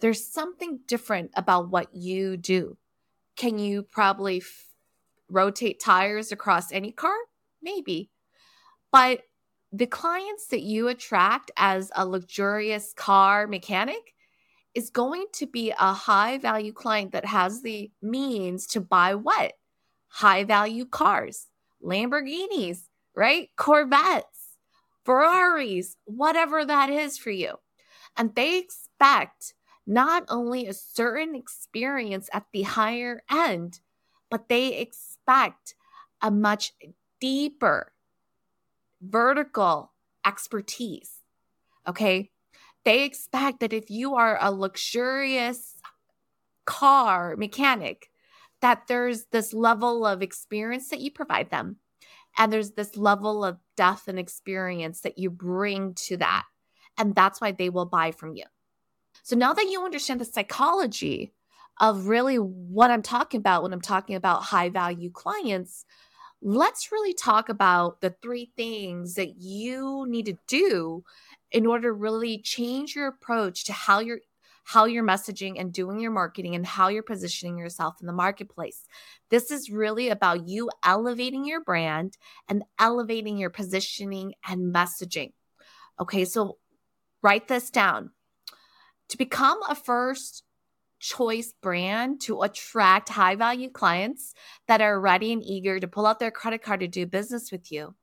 there's 0.00 0.26
something 0.26 0.80
different 0.86 1.30
about 1.36 1.68
what 1.68 1.94
you 1.94 2.38
do. 2.38 2.78
Can 3.36 3.58
you 3.58 3.82
probably 3.82 4.38
f- 4.38 4.70
rotate 5.28 5.78
tires 5.78 6.32
across 6.32 6.72
any 6.72 6.92
car? 6.92 7.16
Maybe. 7.62 8.10
But 8.90 9.22
the 9.72 9.86
clients 9.86 10.46
that 10.48 10.62
you 10.62 10.88
attract 10.88 11.50
as 11.56 11.90
a 11.94 12.06
luxurious 12.06 12.94
car 12.96 13.46
mechanic 13.46 14.14
is 14.74 14.90
going 14.90 15.26
to 15.34 15.46
be 15.46 15.70
a 15.70 15.92
high 15.92 16.38
value 16.38 16.72
client 16.72 17.12
that 17.12 17.24
has 17.24 17.62
the 17.62 17.90
means 18.00 18.66
to 18.68 18.80
buy 18.80 19.14
what? 19.14 19.52
High 20.08 20.44
value 20.44 20.84
cars, 20.84 21.46
Lamborghinis, 21.82 22.82
right? 23.14 23.48
Corvettes 23.56 24.40
Ferraris, 25.04 25.96
whatever 26.04 26.64
that 26.64 26.90
is 26.90 27.18
for 27.18 27.30
you. 27.30 27.54
And 28.16 28.34
they 28.34 28.58
expect 28.58 29.54
not 29.86 30.24
only 30.28 30.66
a 30.66 30.72
certain 30.72 31.34
experience 31.34 32.28
at 32.32 32.46
the 32.52 32.62
higher 32.62 33.22
end, 33.30 33.80
but 34.30 34.48
they 34.48 34.78
expect 34.78 35.74
a 36.22 36.30
much 36.30 36.72
deeper 37.20 37.92
vertical 39.00 39.92
expertise. 40.24 41.22
Okay. 41.88 42.30
They 42.84 43.04
expect 43.04 43.60
that 43.60 43.72
if 43.72 43.90
you 43.90 44.14
are 44.14 44.38
a 44.40 44.50
luxurious 44.50 45.76
car 46.64 47.36
mechanic, 47.36 48.10
that 48.60 48.86
there's 48.88 49.26
this 49.32 49.52
level 49.52 50.06
of 50.06 50.22
experience 50.22 50.88
that 50.88 51.00
you 51.00 51.10
provide 51.10 51.50
them 51.50 51.76
and 52.38 52.52
there's 52.52 52.72
this 52.72 52.96
level 52.96 53.44
of 53.44 53.58
depth 53.76 54.08
and 54.08 54.18
experience 54.18 55.00
that 55.00 55.18
you 55.18 55.30
bring 55.30 55.94
to 55.94 56.16
that. 56.18 56.44
And 56.96 57.14
that's 57.14 57.40
why 57.40 57.52
they 57.52 57.70
will 57.70 57.86
buy 57.86 58.12
from 58.12 58.34
you. 58.36 58.44
So 59.22 59.36
now 59.36 59.52
that 59.52 59.68
you 59.68 59.84
understand 59.84 60.20
the 60.20 60.24
psychology 60.24 61.32
of 61.80 62.06
really 62.06 62.36
what 62.36 62.90
I'm 62.90 63.02
talking 63.02 63.38
about 63.38 63.62
when 63.62 63.72
I'm 63.72 63.80
talking 63.80 64.16
about 64.16 64.44
high 64.44 64.68
value 64.68 65.10
clients, 65.10 65.84
let's 66.42 66.92
really 66.92 67.14
talk 67.14 67.48
about 67.48 68.00
the 68.00 68.14
three 68.22 68.52
things 68.56 69.14
that 69.14 69.36
you 69.38 70.06
need 70.08 70.26
to 70.26 70.38
do 70.46 71.04
in 71.52 71.66
order 71.66 71.88
to 71.88 71.92
really 71.92 72.40
change 72.42 72.94
your 72.94 73.06
approach 73.06 73.64
to 73.64 73.72
how 73.72 74.00
you're 74.00 74.20
how 74.64 74.84
you're 74.84 75.02
messaging 75.02 75.58
and 75.58 75.72
doing 75.72 75.98
your 75.98 76.12
marketing 76.12 76.54
and 76.54 76.64
how 76.64 76.88
you're 76.88 77.02
positioning 77.02 77.58
yourself 77.58 77.96
in 78.00 78.06
the 78.06 78.12
marketplace. 78.12 78.84
This 79.28 79.50
is 79.50 79.70
really 79.70 80.10
about 80.10 80.46
you 80.46 80.70
elevating 80.84 81.44
your 81.44 81.60
brand 81.64 82.16
and 82.48 82.62
elevating 82.78 83.36
your 83.36 83.50
positioning 83.50 84.34
and 84.46 84.72
messaging. 84.72 85.32
Okay, 85.98 86.24
so 86.24 86.58
write 87.22 87.48
this 87.48 87.70
down. 87.70 88.10
To 89.08 89.18
become 89.18 89.58
a 89.68 89.74
first 89.74 90.44
choice 91.00 91.52
brand 91.60 92.20
to 92.20 92.42
attract 92.42 93.08
high 93.08 93.34
value 93.34 93.70
clients 93.70 94.34
that 94.68 94.80
are 94.80 95.00
ready 95.00 95.32
and 95.32 95.42
eager 95.42 95.80
to 95.80 95.88
pull 95.88 96.06
out 96.06 96.20
their 96.20 96.30
credit 96.30 96.62
card 96.62 96.80
to 96.80 96.88
do 96.88 97.06
business 97.06 97.50
with 97.50 97.72
you. 97.72 97.94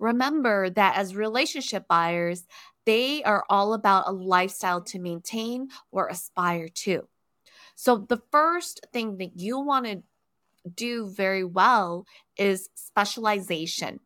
Remember 0.00 0.70
that 0.70 0.96
as 0.96 1.14
relationship 1.14 1.86
buyers, 1.86 2.46
they 2.86 3.22
are 3.22 3.44
all 3.48 3.74
about 3.74 4.08
a 4.08 4.12
lifestyle 4.12 4.80
to 4.84 4.98
maintain 4.98 5.68
or 5.92 6.08
aspire 6.08 6.68
to. 6.68 7.06
So, 7.76 8.06
the 8.08 8.20
first 8.32 8.86
thing 8.92 9.18
that 9.18 9.38
you 9.38 9.60
want 9.60 9.86
to 9.86 10.02
do 10.74 11.08
very 11.10 11.44
well 11.44 12.06
is 12.36 12.68
specialization. 12.74 14.00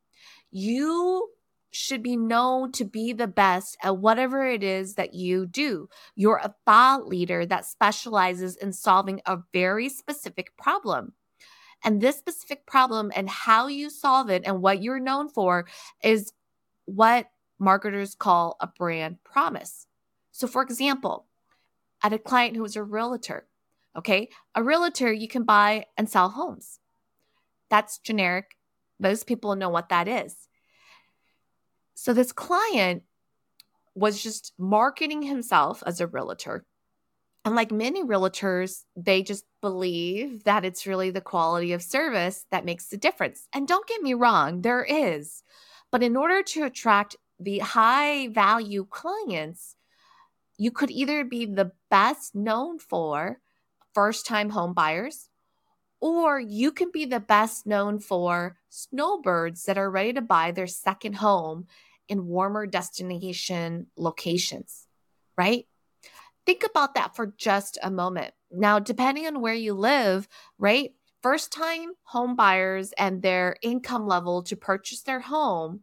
You 0.51 1.31
should 1.71 2.03
be 2.03 2.17
known 2.17 2.71
to 2.73 2.85
be 2.85 3.13
the 3.13 3.27
best 3.27 3.77
at 3.83 3.97
whatever 3.97 4.47
it 4.47 4.63
is 4.63 4.95
that 4.95 5.15
you 5.15 5.47
do. 5.47 5.89
You're 6.15 6.41
a 6.43 6.55
thought 6.65 7.09
leader 7.09 7.45
that 7.47 7.67
specializes 7.67 8.57
in 8.57 8.73
solving 8.73 9.21
a 9.27 9.39
very 9.53 9.89
specific 9.89 10.57
problem. 10.57 11.15
And 11.85 12.01
this 12.01 12.17
specific 12.17 12.67
problem 12.67 13.13
and 13.15 13.29
how 13.29 13.67
you 13.67 13.91
solve 13.91 14.31
it 14.31 14.43
and 14.47 14.63
what 14.63 14.83
you're 14.83 14.99
known 14.99 15.29
for 15.29 15.67
is 16.03 16.33
what 16.87 17.31
marketers 17.59 18.15
call 18.15 18.57
a 18.61 18.67
brand 18.67 19.23
promise. 19.23 19.87
So, 20.33 20.47
for 20.47 20.63
example, 20.63 21.27
at 22.03 22.13
a 22.13 22.19
client 22.19 22.57
who 22.57 22.65
is 22.65 22.75
a 22.75 22.83
realtor, 22.83 23.47
okay, 23.97 24.31
a 24.55 24.63
realtor, 24.63 25.13
you 25.13 25.29
can 25.29 25.45
buy 25.45 25.87
and 25.97 26.09
sell 26.09 26.31
homes. 26.31 26.81
That's 27.71 27.99
generic. 27.99 28.57
Most 28.99 29.27
people 29.27 29.55
know 29.55 29.69
what 29.69 29.91
that 29.91 30.09
is. 30.09 30.49
So, 31.95 32.15
this 32.15 32.33
client 32.33 33.03
was 33.95 34.23
just 34.23 34.53
marketing 34.59 35.23
himself 35.23 35.83
as 35.87 36.01
a 36.01 36.07
realtor. 36.07 36.65
And 37.45 37.55
like 37.55 37.71
many 37.71 38.03
realtors, 38.03 38.85
they 38.97 39.23
just 39.23 39.45
believe 39.61 40.45
that 40.45 40.65
it's 40.65 40.87
really 40.87 41.11
the 41.11 41.21
quality 41.21 41.73
of 41.75 41.83
service 41.83 42.47
that 42.51 42.65
makes 42.65 42.87
the 42.89 42.97
difference. 42.97 43.47
And 43.53 43.69
don't 43.69 43.87
get 43.87 44.01
me 44.01 44.15
wrong, 44.15 44.63
there 44.63 44.83
is. 44.83 45.43
But 45.93 46.03
in 46.03 46.17
order 46.17 46.43
to 46.43 46.65
attract 46.65 47.17
the 47.39 47.59
high 47.59 48.29
value 48.29 48.87
clients, 48.89 49.77
you 50.57 50.71
could 50.71 50.91
either 50.91 51.25
be 51.25 51.45
the 51.45 51.73
best 51.91 52.35
known 52.35 52.79
for 52.79 53.41
first 53.93 54.27
time 54.27 54.51
home 54.51 54.73
buyers, 54.73 55.29
or 56.01 56.41
you 56.41 56.73
can 56.73 56.91
be 56.91 57.05
the 57.05 57.21
best 57.21 57.67
known 57.67 57.99
for 57.99 58.57
snowbirds 58.71 59.65
that 59.65 59.79
are 59.79 59.91
ready 59.91 60.13
to 60.13 60.21
buy 60.21 60.51
their 60.51 60.67
second 60.67 61.17
home 61.17 61.67
in 62.09 62.27
warmer 62.27 62.67
destination 62.67 63.87
locations, 63.97 64.87
right? 65.37 65.67
Think 66.47 66.65
about 66.65 66.95
that 66.95 67.17
for 67.17 67.35
just 67.39 67.79
a 67.83 67.91
moment. 67.91 68.35
Now, 68.51 68.79
depending 68.79 69.27
on 69.27 69.41
where 69.41 69.55
you 69.55 69.75
live, 69.75 70.29
right? 70.59 70.93
First 71.23 71.53
time 71.53 71.93
home 72.03 72.37
buyers 72.37 72.93
and 72.99 73.23
their 73.23 73.57
income 73.63 74.07
level 74.07 74.43
to 74.45 74.57
purchase 74.57 75.03
their 75.03 75.21
home 75.21 75.83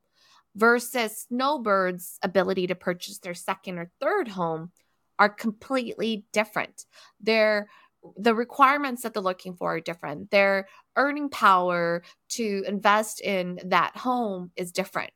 versus 0.55 1.25
snowbirds' 1.27 2.19
ability 2.21 2.67
to 2.67 2.75
purchase 2.75 3.17
their 3.19 3.33
second 3.33 3.79
or 3.79 3.89
third 3.99 4.27
home 4.27 4.71
are 5.17 5.29
completely 5.29 6.25
different. 6.31 6.85
Their 7.19 7.69
the 8.17 8.33
requirements 8.33 9.03
that 9.03 9.13
they're 9.13 9.21
looking 9.21 9.55
for 9.55 9.75
are 9.75 9.79
different. 9.79 10.31
Their 10.31 10.67
earning 10.95 11.29
power 11.29 12.03
to 12.29 12.63
invest 12.67 13.21
in 13.21 13.59
that 13.65 13.95
home 13.95 14.51
is 14.55 14.71
different. 14.71 15.11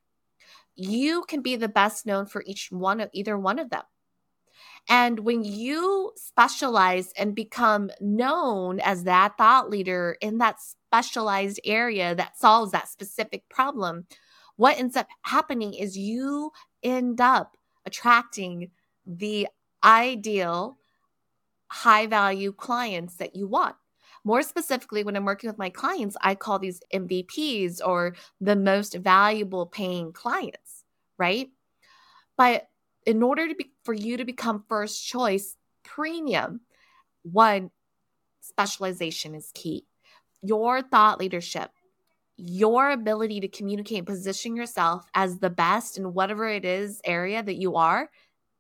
You 0.76 1.24
can 1.28 1.42
be 1.42 1.56
the 1.56 1.68
best 1.68 2.06
known 2.06 2.28
for 2.28 2.44
each 2.46 2.72
one 2.72 3.02
of 3.02 3.10
either 3.14 3.38
one 3.38 3.58
of 3.58 3.70
them. 3.72 3.84
And 4.88 5.20
when 5.20 5.44
you 5.44 6.12
specialize 6.16 7.12
and 7.18 7.34
become 7.34 7.90
known 8.00 8.80
as 8.80 9.04
that 9.04 9.38
thought 9.38 9.70
leader 9.70 10.16
in 10.22 10.38
that 10.38 10.60
specialized 10.62 11.60
area 11.66 12.14
that 12.16 12.38
solves 12.38 12.72
that 12.72 12.88
specific 12.88 13.50
problem, 13.50 14.06
what 14.58 14.78
ends 14.78 14.96
up 14.96 15.08
happening 15.24 15.74
is 15.74 15.98
you 15.98 16.52
end 16.84 17.20
up 17.20 17.58
attracting 17.86 18.70
the 19.06 19.48
ideal 19.84 20.78
high 21.68 22.08
value 22.08 22.54
clients 22.54 23.16
that 23.16 23.36
you 23.36 23.48
want. 23.48 23.76
More 24.24 24.42
specifically, 24.42 25.04
when 25.04 25.16
I'm 25.16 25.26
working 25.26 25.50
with 25.50 25.60
my 25.60 25.70
clients, 25.70 26.18
I 26.22 26.36
call 26.36 26.58
these 26.58 26.82
MVPs 26.94 27.80
or 27.86 28.16
the 28.42 28.56
most 28.56 28.96
valuable 28.96 29.66
paying 29.66 30.14
clients, 30.14 30.84
right? 31.18 31.50
But 32.38 32.68
in 33.06 33.22
order 33.22 33.48
to 33.48 33.56
be 33.56 33.72
for 33.84 33.94
you 33.94 34.18
to 34.18 34.26
become 34.26 34.64
first 34.68 35.06
choice 35.06 35.56
premium, 35.84 36.62
one 37.24 37.72
specialization 38.42 39.36
is 39.36 39.52
key. 39.54 39.86
Your 40.42 40.82
thought 40.82 41.20
leadership, 41.20 41.72
your 42.38 42.92
ability 42.92 43.40
to 43.42 43.48
communicate 43.48 44.00
and 44.00 44.08
position 44.08 44.56
yourself 44.56 45.06
as 45.14 45.40
the 45.40 45.50
best 45.50 45.98
in 45.98 46.14
whatever 46.14 46.48
it 46.48 46.66
is 46.66 47.02
area 47.06 47.42
that 47.42 47.56
you 47.56 47.76
are 47.76 48.10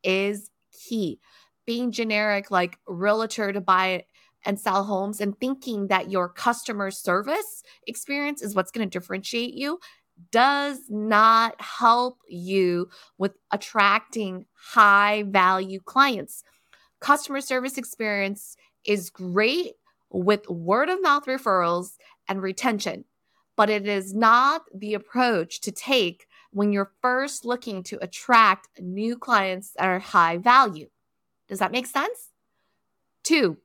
is 0.03 0.49
key. 0.87 1.19
Being 1.65 1.91
generic, 1.91 2.51
like 2.51 2.77
realtor 2.87 3.51
to 3.51 3.61
buy 3.61 4.05
and 4.45 4.59
sell 4.59 4.83
homes, 4.83 5.21
and 5.21 5.37
thinking 5.39 5.87
that 5.87 6.11
your 6.11 6.29
customer 6.29 6.91
service 6.91 7.63
experience 7.87 8.43
is 8.43 8.53
what's 8.53 8.71
going 8.71 8.87
to 8.87 8.99
differentiate 8.99 9.55
you 9.55 9.79
does 10.31 10.79
not 10.89 11.59
help 11.59 12.19
you 12.27 12.89
with 13.17 13.33
attracting 13.51 14.45
high 14.53 15.23
value 15.27 15.79
clients. 15.79 16.43
Customer 16.99 17.41
service 17.41 17.77
experience 17.77 18.55
is 18.85 19.09
great 19.09 19.73
with 20.09 20.49
word 20.49 20.89
of 20.89 21.01
mouth 21.01 21.25
referrals 21.25 21.97
and 22.27 22.41
retention, 22.41 23.05
but 23.55 23.69
it 23.69 23.87
is 23.87 24.13
not 24.13 24.63
the 24.73 24.93
approach 24.93 25.61
to 25.61 25.71
take 25.71 26.27
when 26.51 26.71
you're 26.71 26.93
first 27.01 27.43
looking 27.43 27.83
to 27.83 27.97
attract 28.01 28.69
new 28.79 29.17
clients 29.17 29.71
that 29.77 29.87
are 29.87 29.99
high 29.99 30.37
value. 30.37 30.89
Does 31.47 31.59
that 31.59 31.71
make 31.71 31.85
sense? 31.85 32.31
Two, 33.23 33.57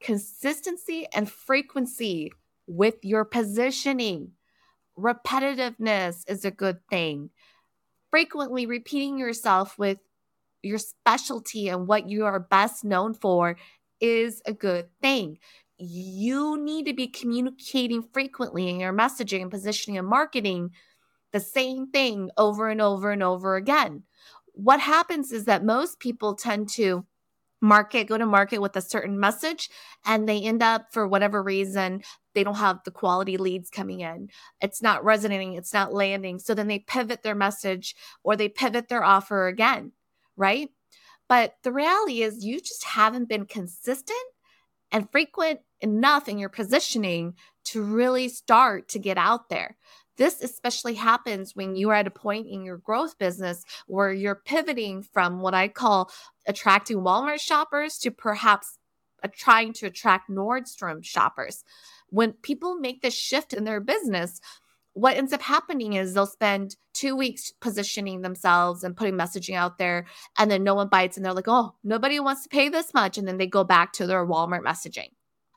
consistency 0.00 1.06
and 1.14 1.30
frequency 1.30 2.32
with 2.66 2.96
your 3.02 3.24
positioning. 3.24 4.32
Repetitiveness 4.98 6.24
is 6.28 6.44
a 6.44 6.50
good 6.50 6.78
thing. 6.88 7.30
Frequently 8.10 8.66
repeating 8.66 9.18
yourself 9.18 9.78
with 9.78 9.98
your 10.62 10.78
specialty 10.78 11.68
and 11.68 11.86
what 11.86 12.08
you 12.08 12.24
are 12.24 12.40
best 12.40 12.84
known 12.84 13.14
for 13.14 13.56
is 14.00 14.40
a 14.46 14.52
good 14.52 14.88
thing. 15.00 15.38
You 15.76 16.62
need 16.62 16.86
to 16.86 16.94
be 16.94 17.08
communicating 17.08 18.02
frequently 18.12 18.68
in 18.68 18.80
your 18.80 18.92
messaging 18.92 19.42
and 19.42 19.50
positioning 19.50 19.98
and 19.98 20.06
marketing 20.06 20.70
the 21.32 21.40
same 21.40 21.88
thing 21.88 22.30
over 22.36 22.68
and 22.68 22.80
over 22.80 23.10
and 23.10 23.22
over 23.22 23.56
again. 23.56 24.04
What 24.52 24.80
happens 24.80 25.32
is 25.32 25.46
that 25.46 25.64
most 25.64 25.98
people 25.98 26.36
tend 26.36 26.68
to 26.74 27.04
market, 27.64 28.06
go 28.06 28.18
to 28.18 28.26
market 28.26 28.60
with 28.60 28.76
a 28.76 28.80
certain 28.80 29.18
message, 29.18 29.70
and 30.04 30.28
they 30.28 30.40
end 30.42 30.62
up, 30.62 30.92
for 30.92 31.08
whatever 31.08 31.42
reason, 31.42 32.02
they 32.34 32.44
don't 32.44 32.56
have 32.56 32.80
the 32.84 32.90
quality 32.90 33.36
leads 33.36 33.70
coming 33.70 34.00
in. 34.00 34.28
It's 34.60 34.82
not 34.82 35.04
resonating, 35.04 35.54
it's 35.54 35.72
not 35.72 35.94
landing. 35.94 36.38
So 36.38 36.54
then 36.54 36.68
they 36.68 36.80
pivot 36.80 37.22
their 37.22 37.34
message 37.34 37.96
or 38.22 38.36
they 38.36 38.48
pivot 38.48 38.88
their 38.88 39.02
offer 39.02 39.46
again, 39.46 39.92
right? 40.36 40.68
But 41.28 41.56
the 41.62 41.72
reality 41.72 42.22
is, 42.22 42.44
you 42.44 42.60
just 42.60 42.84
haven't 42.84 43.28
been 43.28 43.46
consistent 43.46 44.18
and 44.92 45.10
frequent 45.10 45.60
enough 45.80 46.28
in 46.28 46.38
your 46.38 46.50
positioning 46.50 47.34
to 47.64 47.82
really 47.82 48.28
start 48.28 48.88
to 48.88 48.98
get 48.98 49.18
out 49.18 49.48
there. 49.48 49.76
This 50.16 50.42
especially 50.42 50.94
happens 50.94 51.56
when 51.56 51.74
you 51.74 51.90
are 51.90 51.94
at 51.94 52.06
a 52.06 52.10
point 52.10 52.46
in 52.46 52.62
your 52.62 52.78
growth 52.78 53.18
business 53.18 53.64
where 53.86 54.12
you're 54.12 54.36
pivoting 54.36 55.02
from 55.02 55.40
what 55.40 55.54
I 55.54 55.68
call 55.68 56.10
attracting 56.46 56.98
Walmart 56.98 57.40
shoppers 57.40 57.98
to 57.98 58.10
perhaps 58.10 58.78
uh, 59.24 59.28
trying 59.34 59.72
to 59.74 59.86
attract 59.86 60.30
Nordstrom 60.30 61.04
shoppers. 61.04 61.64
When 62.10 62.32
people 62.32 62.76
make 62.76 63.02
this 63.02 63.14
shift 63.14 63.52
in 63.52 63.64
their 63.64 63.80
business, 63.80 64.40
what 64.92 65.16
ends 65.16 65.32
up 65.32 65.42
happening 65.42 65.94
is 65.94 66.14
they'll 66.14 66.26
spend 66.26 66.76
two 66.92 67.16
weeks 67.16 67.50
positioning 67.60 68.20
themselves 68.20 68.84
and 68.84 68.96
putting 68.96 69.14
messaging 69.14 69.56
out 69.56 69.78
there, 69.78 70.06
and 70.38 70.48
then 70.48 70.62
no 70.62 70.76
one 70.76 70.88
bites, 70.88 71.16
and 71.16 71.26
they're 71.26 71.32
like, 71.32 71.48
oh, 71.48 71.74
nobody 71.82 72.20
wants 72.20 72.44
to 72.44 72.48
pay 72.48 72.68
this 72.68 72.94
much. 72.94 73.18
And 73.18 73.26
then 73.26 73.38
they 73.38 73.48
go 73.48 73.64
back 73.64 73.92
to 73.94 74.06
their 74.06 74.24
Walmart 74.24 74.62
messaging. 74.62 75.08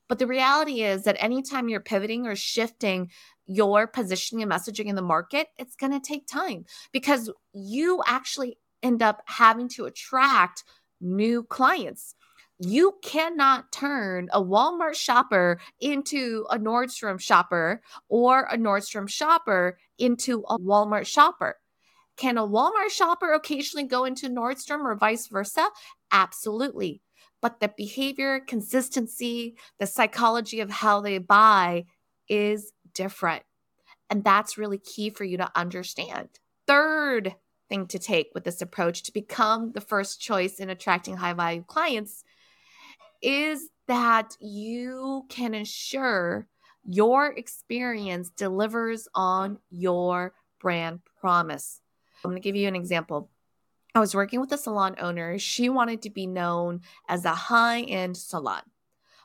But 0.09 0.19
the 0.19 0.27
reality 0.27 0.83
is 0.83 1.03
that 1.03 1.17
anytime 1.19 1.69
you're 1.69 1.79
pivoting 1.79 2.27
or 2.27 2.35
shifting 2.35 3.11
your 3.45 3.87
positioning 3.87 4.43
and 4.43 4.51
messaging 4.51 4.85
in 4.85 4.95
the 4.95 5.01
market, 5.01 5.47
it's 5.57 5.75
going 5.75 5.93
to 5.93 5.99
take 5.99 6.27
time 6.27 6.65
because 6.91 7.29
you 7.53 8.01
actually 8.05 8.57
end 8.83 9.01
up 9.01 9.21
having 9.25 9.67
to 9.69 9.85
attract 9.85 10.63
new 11.01 11.43
clients. 11.43 12.15
You 12.59 12.95
cannot 13.03 13.71
turn 13.71 14.29
a 14.33 14.41
Walmart 14.41 14.95
shopper 14.95 15.59
into 15.79 16.45
a 16.49 16.57
Nordstrom 16.57 17.19
shopper 17.19 17.81
or 18.09 18.43
a 18.43 18.57
Nordstrom 18.57 19.07
shopper 19.07 19.77
into 19.99 20.43
a 20.49 20.57
Walmart 20.57 21.05
shopper. 21.05 21.57
Can 22.17 22.37
a 22.37 22.47
Walmart 22.47 22.89
shopper 22.89 23.33
occasionally 23.33 23.85
go 23.85 24.05
into 24.05 24.27
Nordstrom 24.27 24.83
or 24.85 24.95
vice 24.95 25.27
versa? 25.27 25.69
Absolutely. 26.11 27.01
But 27.41 27.59
the 27.59 27.71
behavior, 27.75 28.39
consistency, 28.39 29.57
the 29.79 29.87
psychology 29.87 30.59
of 30.59 30.69
how 30.69 31.01
they 31.01 31.17
buy 31.17 31.85
is 32.27 32.71
different. 32.93 33.43
And 34.09 34.23
that's 34.23 34.57
really 34.57 34.77
key 34.77 35.09
for 35.09 35.23
you 35.23 35.37
to 35.37 35.51
understand. 35.55 36.29
Third 36.65 37.35
thing 37.69 37.87
to 37.87 37.99
take 37.99 38.29
with 38.33 38.43
this 38.43 38.61
approach 38.61 39.03
to 39.03 39.13
become 39.13 39.71
the 39.73 39.81
first 39.81 40.21
choice 40.21 40.59
in 40.59 40.69
attracting 40.69 41.17
high 41.17 41.33
value 41.33 41.63
clients 41.67 42.23
is 43.21 43.69
that 43.87 44.35
you 44.39 45.25
can 45.29 45.53
ensure 45.53 46.47
your 46.85 47.27
experience 47.27 48.29
delivers 48.29 49.07
on 49.13 49.59
your 49.69 50.33
brand 50.59 51.01
promise. 51.19 51.81
I'm 52.23 52.31
going 52.31 52.41
to 52.41 52.47
give 52.47 52.55
you 52.55 52.67
an 52.67 52.75
example. 52.75 53.29
I 53.97 53.99
was 53.99 54.13
working 54.13 54.39
with 54.39 54.51
a 54.51 54.59
salon 54.59 54.95
owner. 54.99 55.39
She 55.39 55.69
wanted 55.69 56.03
to 56.03 56.11
be 56.11 56.27
known 56.27 56.81
as 57.09 57.25
a 57.25 57.33
high 57.33 57.81
end 57.81 58.15
salon, 58.15 58.61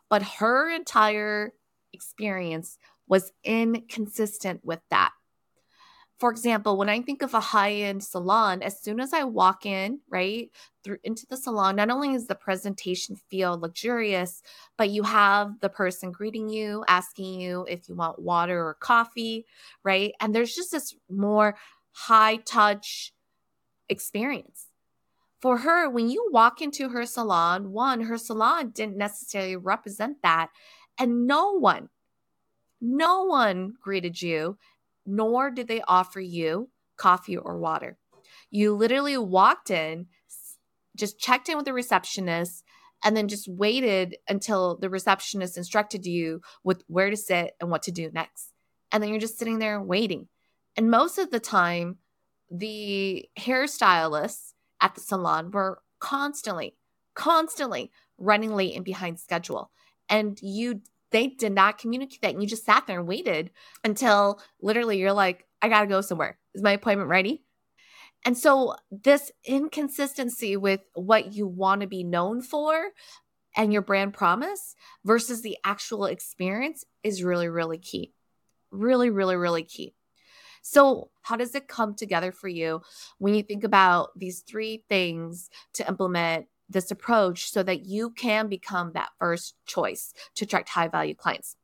but 0.08 0.22
her 0.22 0.70
entire 0.70 1.52
experience 1.92 2.78
was 3.06 3.32
inconsistent 3.44 4.64
with 4.64 4.80
that. 4.88 5.10
For 6.18 6.30
example, 6.30 6.78
when 6.78 6.88
I 6.88 7.02
think 7.02 7.20
of 7.20 7.34
a 7.34 7.40
high 7.40 7.72
end 7.72 8.02
salon, 8.02 8.62
as 8.62 8.80
soon 8.80 8.98
as 8.98 9.12
I 9.12 9.24
walk 9.24 9.66
in, 9.66 10.00
right, 10.08 10.50
through 10.82 11.00
into 11.04 11.26
the 11.28 11.36
salon, 11.36 11.76
not 11.76 11.90
only 11.90 12.14
is 12.14 12.26
the 12.26 12.34
presentation 12.34 13.16
feel 13.28 13.60
luxurious, 13.60 14.42
but 14.78 14.88
you 14.88 15.02
have 15.02 15.60
the 15.60 15.68
person 15.68 16.12
greeting 16.12 16.48
you, 16.48 16.82
asking 16.88 17.38
you 17.38 17.66
if 17.68 17.90
you 17.90 17.94
want 17.94 18.22
water 18.22 18.66
or 18.66 18.72
coffee, 18.72 19.44
right? 19.84 20.14
And 20.18 20.34
there's 20.34 20.54
just 20.54 20.72
this 20.72 20.94
more 21.10 21.56
high 21.90 22.36
touch 22.36 23.12
experience. 23.88 24.66
For 25.40 25.58
her, 25.58 25.90
when 25.90 26.08
you 26.08 26.28
walk 26.30 26.62
into 26.62 26.90
her 26.90 27.04
salon, 27.04 27.72
one, 27.72 28.02
her 28.02 28.16
salon 28.16 28.70
didn't 28.70 28.96
necessarily 28.96 29.56
represent 29.56 30.18
that. 30.22 30.50
And 30.98 31.26
no 31.26 31.58
one, 31.58 31.88
no 32.80 33.24
one 33.24 33.74
greeted 33.82 34.22
you, 34.22 34.58
nor 35.04 35.50
did 35.50 35.66
they 35.66 35.82
offer 35.88 36.20
you 36.20 36.70
coffee 36.96 37.36
or 37.36 37.58
water. 37.58 37.98
You 38.50 38.74
literally 38.74 39.16
walked 39.16 39.70
in, 39.70 40.06
just 40.96 41.18
checked 41.18 41.48
in 41.48 41.56
with 41.56 41.64
the 41.64 41.72
receptionist, 41.72 42.62
and 43.04 43.16
then 43.16 43.26
just 43.26 43.48
waited 43.48 44.16
until 44.28 44.76
the 44.76 44.90
receptionist 44.90 45.56
instructed 45.56 46.06
you 46.06 46.40
with 46.62 46.84
where 46.86 47.10
to 47.10 47.16
sit 47.16 47.52
and 47.60 47.70
what 47.70 47.82
to 47.84 47.90
do 47.90 48.10
next. 48.12 48.52
And 48.92 49.02
then 49.02 49.10
you're 49.10 49.18
just 49.18 49.38
sitting 49.38 49.58
there 49.58 49.82
waiting. 49.82 50.28
And 50.76 50.90
most 50.90 51.18
of 51.18 51.30
the 51.30 51.40
time, 51.40 51.98
the 52.52 53.28
hairstylists 53.38 54.52
at 54.80 54.94
the 54.94 55.00
salon 55.00 55.50
were 55.50 55.80
constantly, 55.98 56.76
constantly 57.14 57.90
running 58.18 58.54
late 58.54 58.76
and 58.76 58.84
behind 58.84 59.18
schedule. 59.18 59.70
And 60.08 60.38
you 60.42 60.82
they 61.10 61.28
did 61.28 61.52
not 61.52 61.78
communicate 61.78 62.22
that. 62.22 62.32
And 62.32 62.42
you 62.42 62.48
just 62.48 62.64
sat 62.64 62.86
there 62.86 62.98
and 62.98 63.08
waited 63.08 63.50
until 63.84 64.40
literally 64.60 64.98
you're 64.98 65.12
like, 65.12 65.46
I 65.60 65.68
gotta 65.68 65.86
go 65.86 66.00
somewhere. 66.00 66.38
Is 66.54 66.62
my 66.62 66.72
appointment 66.72 67.10
ready? 67.10 67.44
And 68.24 68.36
so 68.36 68.76
this 68.90 69.30
inconsistency 69.44 70.56
with 70.56 70.80
what 70.94 71.34
you 71.34 71.46
want 71.46 71.80
to 71.80 71.86
be 71.86 72.04
known 72.04 72.40
for 72.40 72.90
and 73.56 73.72
your 73.72 73.82
brand 73.82 74.14
promise 74.14 74.74
versus 75.04 75.42
the 75.42 75.58
actual 75.64 76.06
experience 76.06 76.84
is 77.02 77.24
really, 77.24 77.48
really 77.48 77.78
key. 77.78 78.12
Really, 78.70 79.10
really, 79.10 79.36
really 79.36 79.64
key. 79.64 79.94
So, 80.62 81.10
how 81.22 81.36
does 81.36 81.54
it 81.54 81.68
come 81.68 81.94
together 81.94 82.32
for 82.32 82.48
you 82.48 82.82
when 83.18 83.34
you 83.34 83.42
think 83.42 83.64
about 83.64 84.10
these 84.18 84.40
three 84.40 84.84
things 84.88 85.50
to 85.74 85.86
implement 85.86 86.46
this 86.72 86.90
approach 86.90 87.50
so 87.50 87.62
that 87.62 87.86
you 87.86 88.10
can 88.10 88.48
become 88.48 88.92
that 88.94 89.10
first 89.18 89.54
choice 89.66 90.12
to 90.36 90.44
attract 90.44 90.68
high 90.68 90.88
value 90.88 91.14
clients. 91.14 91.56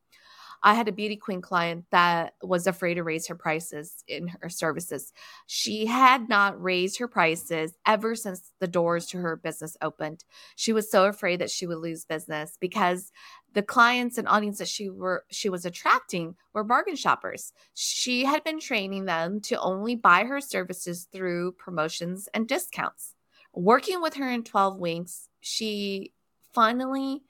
I 0.61 0.73
had 0.73 0.87
a 0.87 0.93
beauty 0.93 1.15
queen 1.15 1.41
client 1.41 1.85
that 1.91 2.33
was 2.41 2.67
afraid 2.67 2.95
to 2.95 3.03
raise 3.03 3.27
her 3.27 3.35
prices 3.35 4.03
in 4.07 4.27
her 4.41 4.49
services. 4.49 5.13
She 5.47 5.85
had 5.85 6.27
not 6.27 6.61
raised 6.61 6.99
her 6.99 7.07
prices 7.07 7.77
ever 7.85 8.15
since 8.15 8.51
the 8.59 8.67
doors 8.67 9.05
to 9.07 9.17
her 9.19 9.35
business 9.37 9.77
opened. 9.81 10.25
She 10.55 10.73
was 10.73 10.91
so 10.91 11.05
afraid 11.05 11.39
that 11.39 11.51
she 11.51 11.65
would 11.65 11.77
lose 11.77 12.03
business 12.05 12.57
because 12.59 13.11
the 13.53 13.63
clients 13.63 14.17
and 14.17 14.27
audience 14.27 14.59
that 14.59 14.67
she 14.67 14.89
were 14.89 15.23
she 15.31 15.49
was 15.49 15.65
attracting 15.65 16.35
were 16.53 16.63
bargain 16.63 16.95
shoppers. 16.95 17.53
She 17.73 18.25
had 18.25 18.43
been 18.43 18.59
training 18.59 19.05
them 19.05 19.41
to 19.41 19.59
only 19.59 19.95
buy 19.95 20.25
her 20.25 20.41
services 20.41 21.07
through 21.11 21.53
promotions 21.53 22.27
and 22.33 22.47
discounts. 22.47 23.15
Working 23.53 24.01
with 24.01 24.15
her 24.15 24.29
in 24.29 24.43
12 24.43 24.77
weeks, 24.77 25.29
she 25.39 26.13
finally 26.53 27.23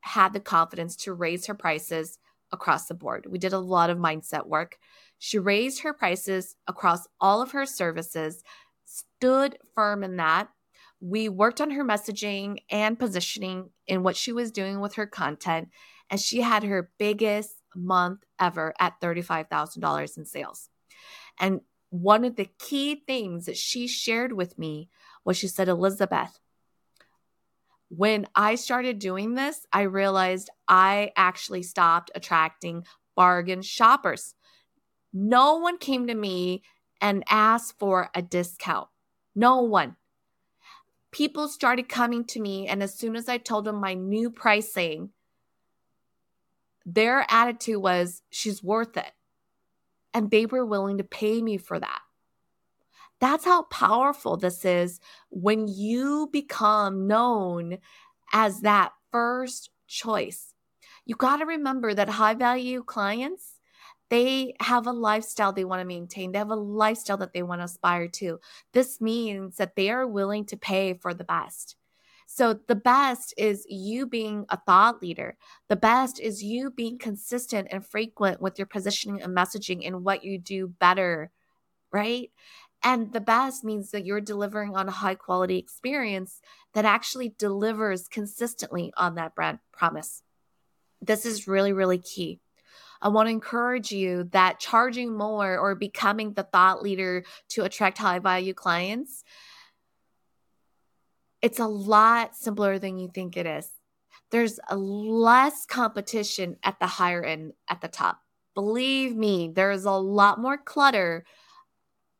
had 0.00 0.32
the 0.32 0.40
confidence 0.40 0.96
to 0.96 1.14
raise 1.14 1.46
her 1.46 1.54
prices 1.54 2.18
across 2.54 2.86
the 2.86 2.94
board. 2.94 3.26
We 3.28 3.38
did 3.38 3.52
a 3.52 3.58
lot 3.58 3.90
of 3.90 3.98
mindset 3.98 4.46
work. 4.46 4.78
She 5.18 5.38
raised 5.38 5.82
her 5.82 5.92
prices 5.92 6.56
across 6.66 7.06
all 7.20 7.42
of 7.42 7.50
her 7.50 7.66
services, 7.66 8.42
stood 8.84 9.58
firm 9.74 10.02
in 10.02 10.16
that. 10.16 10.48
We 11.00 11.28
worked 11.28 11.60
on 11.60 11.72
her 11.72 11.84
messaging 11.84 12.60
and 12.70 12.98
positioning 12.98 13.70
in 13.86 14.02
what 14.02 14.16
she 14.16 14.32
was 14.32 14.50
doing 14.50 14.80
with 14.80 14.94
her 14.94 15.06
content, 15.06 15.68
and 16.08 16.18
she 16.18 16.40
had 16.40 16.62
her 16.62 16.90
biggest 16.98 17.60
month 17.76 18.20
ever 18.40 18.72
at 18.78 19.00
$35,000 19.00 20.16
in 20.16 20.24
sales. 20.24 20.68
And 21.38 21.60
one 21.90 22.24
of 22.24 22.36
the 22.36 22.48
key 22.58 23.02
things 23.06 23.46
that 23.46 23.56
she 23.56 23.86
shared 23.86 24.32
with 24.32 24.58
me 24.58 24.88
was 25.24 25.36
she 25.36 25.48
said, 25.48 25.68
Elizabeth, 25.68 26.38
when 27.96 28.26
I 28.34 28.54
started 28.56 28.98
doing 28.98 29.34
this, 29.34 29.66
I 29.72 29.82
realized 29.82 30.50
I 30.68 31.12
actually 31.16 31.62
stopped 31.62 32.10
attracting 32.14 32.84
bargain 33.14 33.62
shoppers. 33.62 34.34
No 35.12 35.56
one 35.56 35.78
came 35.78 36.06
to 36.08 36.14
me 36.14 36.62
and 37.00 37.24
asked 37.28 37.78
for 37.78 38.10
a 38.14 38.22
discount. 38.22 38.88
No 39.34 39.62
one. 39.62 39.96
People 41.12 41.46
started 41.48 41.88
coming 41.88 42.24
to 42.24 42.40
me, 42.40 42.66
and 42.66 42.82
as 42.82 42.98
soon 42.98 43.14
as 43.14 43.28
I 43.28 43.38
told 43.38 43.64
them 43.64 43.76
my 43.76 43.94
new 43.94 44.30
pricing, 44.30 45.10
their 46.84 47.24
attitude 47.30 47.80
was, 47.80 48.22
she's 48.30 48.62
worth 48.62 48.96
it. 48.96 49.12
And 50.12 50.30
they 50.30 50.46
were 50.46 50.66
willing 50.66 50.98
to 50.98 51.04
pay 51.04 51.40
me 51.40 51.56
for 51.56 51.78
that. 51.78 52.00
That's 53.24 53.46
how 53.46 53.62
powerful 53.62 54.36
this 54.36 54.66
is 54.66 55.00
when 55.30 55.66
you 55.66 56.28
become 56.30 57.06
known 57.06 57.78
as 58.34 58.60
that 58.60 58.92
first 59.10 59.70
choice. 59.88 60.52
You 61.06 61.14
got 61.14 61.38
to 61.38 61.46
remember 61.46 61.94
that 61.94 62.10
high 62.10 62.34
value 62.34 62.82
clients, 62.84 63.60
they 64.10 64.52
have 64.60 64.86
a 64.86 64.92
lifestyle 64.92 65.54
they 65.54 65.64
want 65.64 65.80
to 65.80 65.86
maintain. 65.86 66.32
They 66.32 66.38
have 66.38 66.50
a 66.50 66.54
lifestyle 66.54 67.16
that 67.16 67.32
they 67.32 67.42
want 67.42 67.62
to 67.62 67.64
aspire 67.64 68.08
to. 68.08 68.40
This 68.74 69.00
means 69.00 69.56
that 69.56 69.74
they 69.74 69.88
are 69.88 70.06
willing 70.06 70.44
to 70.44 70.58
pay 70.58 70.92
for 70.92 71.14
the 71.14 71.24
best. 71.24 71.76
So, 72.26 72.52
the 72.68 72.74
best 72.74 73.32
is 73.38 73.64
you 73.70 74.06
being 74.06 74.44
a 74.50 74.58
thought 74.66 75.00
leader. 75.00 75.38
The 75.70 75.76
best 75.76 76.20
is 76.20 76.42
you 76.42 76.70
being 76.70 76.98
consistent 76.98 77.68
and 77.70 77.86
frequent 77.86 78.42
with 78.42 78.58
your 78.58 78.66
positioning 78.66 79.22
and 79.22 79.34
messaging 79.34 79.86
and 79.86 80.04
what 80.04 80.24
you 80.24 80.38
do 80.38 80.68
better, 80.68 81.30
right? 81.92 82.30
And 82.86 83.14
the 83.14 83.20
best 83.20 83.64
means 83.64 83.90
that 83.92 84.04
you're 84.04 84.20
delivering 84.20 84.76
on 84.76 84.88
a 84.88 84.92
high 84.92 85.14
quality 85.14 85.56
experience 85.56 86.42
that 86.74 86.84
actually 86.84 87.34
delivers 87.38 88.08
consistently 88.08 88.92
on 88.98 89.14
that 89.14 89.34
brand 89.34 89.58
promise. 89.72 90.22
This 91.00 91.24
is 91.24 91.48
really, 91.48 91.72
really 91.72 91.98
key. 91.98 92.40
I 93.00 93.08
want 93.08 93.26
to 93.26 93.32
encourage 93.32 93.90
you 93.90 94.24
that 94.32 94.60
charging 94.60 95.16
more 95.16 95.58
or 95.58 95.74
becoming 95.74 96.34
the 96.34 96.42
thought 96.42 96.82
leader 96.82 97.24
to 97.50 97.64
attract 97.64 97.98
high 97.98 98.18
value 98.18 98.54
clients, 98.54 99.24
it's 101.40 101.58
a 101.58 101.66
lot 101.66 102.36
simpler 102.36 102.78
than 102.78 102.98
you 102.98 103.10
think 103.12 103.36
it 103.36 103.46
is. 103.46 103.68
There's 104.30 104.58
less 104.70 105.66
competition 105.66 106.56
at 106.62 106.78
the 106.80 106.86
higher 106.86 107.22
end 107.22 107.52
at 107.68 107.80
the 107.80 107.88
top. 107.88 108.20
Believe 108.54 109.16
me, 109.16 109.50
there's 109.54 109.84
a 109.84 109.92
lot 109.92 110.40
more 110.40 110.56
clutter 110.56 111.24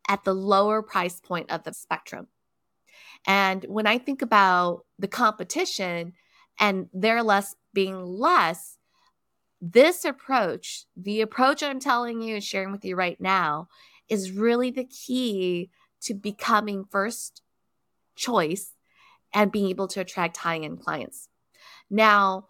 at 0.09 0.25
the 0.25 0.35
lower 0.35 0.83
price 0.83 1.21
point 1.21 1.51
of 1.51 1.63
the 1.65 1.73
spectrum. 1.73 2.29
And 3.27 3.65
when 3.65 3.87
I 3.87 3.99
think 3.99 4.23
about 4.23 4.85
the 4.99 5.09
competition 5.09 6.13
and 6.59 6.89
their 6.93 7.23
less 7.23 7.55
being 7.73 8.05
less, 8.05 8.77
this 9.61 10.05
approach, 10.05 10.85
the 10.97 11.23
approach 11.23 11.63
I'm 11.63 11.81
telling 11.81 12.21
you 12.21 12.35
and 12.35 12.45
sharing 12.45 12.71
with 12.71 12.85
you 12.85 12.97
right 12.97 13.21
now, 13.21 13.69
is 14.09 14.33
really 14.33 14.71
the 14.71 14.85
key 14.85 15.71
to 16.03 16.15
becoming 16.15 16.85
first 16.91 17.41
choice 18.15 18.73
and 19.33 19.51
being 19.51 19.71
able 19.71 19.89
to 19.89 20.01
attract 20.01 20.37
high 20.37 20.59
end 20.59 20.81
clients. 20.81 21.29
Now, 21.91 22.49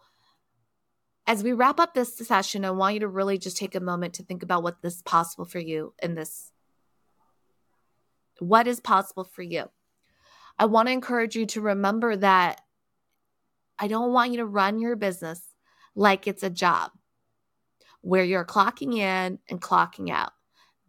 as 1.26 1.42
we 1.42 1.52
wrap 1.52 1.80
up 1.80 1.94
this 1.94 2.16
session, 2.18 2.64
I 2.64 2.70
want 2.72 2.94
you 2.94 3.00
to 3.00 3.08
really 3.08 3.38
just 3.38 3.56
take 3.56 3.74
a 3.74 3.80
moment 3.80 4.14
to 4.14 4.22
think 4.22 4.42
about 4.42 4.62
what 4.62 4.76
is 4.82 5.00
possible 5.02 5.46
for 5.46 5.58
you 5.58 5.94
in 6.02 6.14
this 6.14 6.50
what 8.38 8.66
is 8.66 8.80
possible 8.80 9.24
for 9.24 9.42
you. 9.42 9.70
I 10.58 10.66
want 10.66 10.88
to 10.88 10.92
encourage 10.92 11.36
you 11.36 11.46
to 11.46 11.60
remember 11.60 12.16
that 12.16 12.60
I 13.78 13.88
don't 13.88 14.12
want 14.12 14.30
you 14.30 14.38
to 14.38 14.46
run 14.46 14.78
your 14.78 14.96
business 14.96 15.40
like 15.94 16.26
it's 16.26 16.42
a 16.42 16.50
job 16.50 16.92
where 18.00 18.24
you're 18.24 18.44
clocking 18.44 18.98
in 18.98 19.38
and 19.48 19.60
clocking 19.60 20.10
out. 20.10 20.32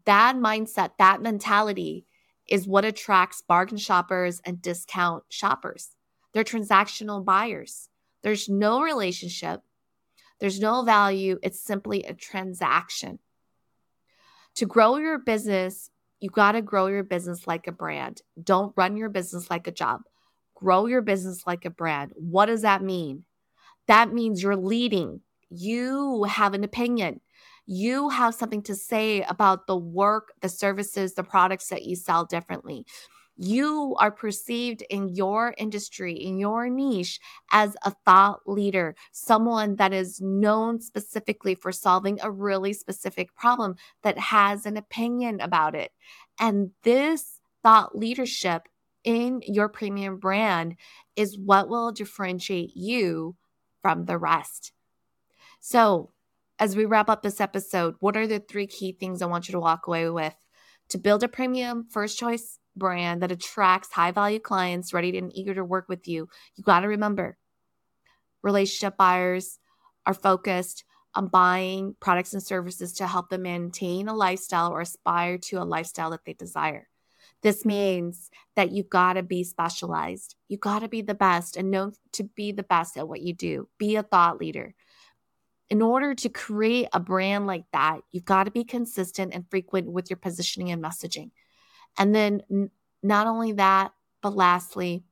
That 0.05 0.35
mindset, 0.35 0.91
that 0.99 1.21
mentality 1.21 2.05
is 2.47 2.67
what 2.67 2.85
attracts 2.85 3.41
bargain 3.41 3.77
shoppers 3.77 4.41
and 4.45 4.61
discount 4.61 5.23
shoppers. 5.29 5.89
They're 6.33 6.43
transactional 6.43 7.25
buyers. 7.25 7.89
There's 8.21 8.49
no 8.49 8.81
relationship, 8.81 9.61
there's 10.39 10.59
no 10.59 10.83
value. 10.83 11.39
It's 11.41 11.59
simply 11.59 12.03
a 12.03 12.13
transaction. 12.13 13.19
To 14.55 14.65
grow 14.65 14.97
your 14.97 15.19
business, 15.19 15.89
you 16.19 16.29
got 16.29 16.53
to 16.53 16.61
grow 16.61 16.87
your 16.87 17.03
business 17.03 17.47
like 17.47 17.67
a 17.67 17.71
brand. 17.71 18.21
Don't 18.41 18.73
run 18.75 18.97
your 18.97 19.09
business 19.09 19.49
like 19.49 19.67
a 19.67 19.71
job. 19.71 20.01
Grow 20.55 20.85
your 20.85 21.01
business 21.01 21.43
like 21.45 21.65
a 21.65 21.69
brand. 21.69 22.11
What 22.15 22.45
does 22.45 22.61
that 22.61 22.81
mean? 22.81 23.25
That 23.87 24.13
means 24.13 24.41
you're 24.41 24.55
leading. 24.55 25.21
You 25.49 26.23
have 26.23 26.53
an 26.53 26.63
opinion. 26.63 27.21
You 27.67 28.09
have 28.09 28.35
something 28.35 28.61
to 28.63 28.75
say 28.75 29.23
about 29.23 29.67
the 29.67 29.75
work, 29.75 30.33
the 30.41 30.49
services, 30.49 31.13
the 31.13 31.23
products 31.23 31.67
that 31.69 31.83
you 31.83 31.95
sell 31.95 32.25
differently 32.25 32.85
you 33.37 33.95
are 33.99 34.11
perceived 34.11 34.83
in 34.89 35.09
your 35.09 35.53
industry, 35.57 36.13
in 36.13 36.37
your 36.37 36.69
niche, 36.69 37.19
as 37.51 37.75
a 37.83 37.91
thought 38.05 38.41
leader, 38.45 38.95
someone 39.11 39.75
that 39.75 39.93
is 39.93 40.21
known 40.21 40.79
specifically 40.79 41.55
for 41.55 41.71
solving 41.71 42.19
a 42.21 42.31
really 42.31 42.73
specific 42.73 43.35
problem 43.35 43.75
that 44.03 44.17
has 44.17 44.65
an 44.65 44.77
opinion 44.77 45.41
about 45.41 45.75
it. 45.75 45.91
And 46.39 46.71
this 46.83 47.39
thought 47.63 47.97
leadership 47.97 48.63
in 49.03 49.41
your 49.45 49.69
premium 49.69 50.17
brand 50.17 50.75
is 51.15 51.37
what 51.37 51.69
will 51.69 51.91
differentiate 51.91 52.75
you 52.75 53.35
from 53.81 54.05
the 54.05 54.17
rest. 54.17 54.71
So, 55.59 56.11
as 56.57 56.75
we 56.75 56.85
wrap 56.85 57.09
up 57.09 57.21
this 57.21 57.41
episode, 57.41 57.95
what 57.99 58.15
are 58.15 58.27
the 58.27 58.39
three 58.39 58.65
key 58.65 58.93
things 58.93 59.21
I 59.21 59.25
want 59.25 59.47
you 59.47 59.51
to 59.51 59.59
walk 59.59 59.87
away 59.87 60.09
with 60.09 60.35
to 60.89 60.97
build 60.97 61.23
a 61.23 61.27
premium 61.27 61.85
first 61.89 62.17
choice 62.17 62.59
brand 62.75 63.21
that 63.21 63.31
attracts 63.31 63.91
high 63.91 64.11
value 64.11 64.39
clients 64.39 64.93
ready 64.93 65.17
and 65.17 65.35
eager 65.35 65.53
to 65.53 65.63
work 65.63 65.87
with 65.87 66.07
you, 66.07 66.27
you 66.55 66.63
got 66.63 66.81
to 66.81 66.87
remember 66.87 67.37
relationship 68.45 68.95
buyers 68.95 69.59
are 70.05 70.13
focused 70.13 70.83
on 71.15 71.27
buying 71.27 71.95
products 71.99 72.33
and 72.33 72.43
services 72.43 72.93
to 72.93 73.07
help 73.07 73.29
them 73.29 73.41
maintain 73.41 74.07
a 74.07 74.13
lifestyle 74.13 74.71
or 74.71 74.81
aspire 74.81 75.37
to 75.37 75.55
a 75.55 75.63
lifestyle 75.63 76.11
that 76.11 76.23
they 76.25 76.33
desire. 76.33 76.87
This 77.41 77.65
means 77.65 78.29
that 78.55 78.71
you've 78.71 78.89
got 78.89 79.13
to 79.13 79.23
be 79.23 79.43
specialized. 79.43 80.35
You 80.47 80.57
got 80.57 80.79
to 80.79 80.87
be 80.87 81.01
the 81.01 81.15
best 81.15 81.57
and 81.57 81.71
know 81.71 81.91
to 82.13 82.23
be 82.23 82.51
the 82.51 82.63
best 82.63 82.97
at 82.97 83.07
what 83.07 83.21
you 83.21 83.33
do. 83.33 83.67
Be 83.77 83.95
a 83.95 84.03
thought 84.03 84.39
leader. 84.39 84.75
In 85.69 85.81
order 85.81 86.13
to 86.13 86.29
create 86.29 86.87
a 86.93 86.99
brand 86.99 87.47
like 87.47 87.65
that, 87.73 88.01
you've 88.11 88.25
got 88.25 88.43
to 88.43 88.51
be 88.51 88.63
consistent 88.63 89.33
and 89.33 89.49
frequent 89.49 89.91
with 89.91 90.09
your 90.09 90.17
positioning 90.17 90.71
and 90.71 90.83
messaging. 90.83 91.31
And 91.97 92.13
then 92.13 92.43
n- 92.51 92.71
not 93.03 93.27
only 93.27 93.53
that, 93.53 93.93
but 94.21 94.35
lastly, 94.35 95.03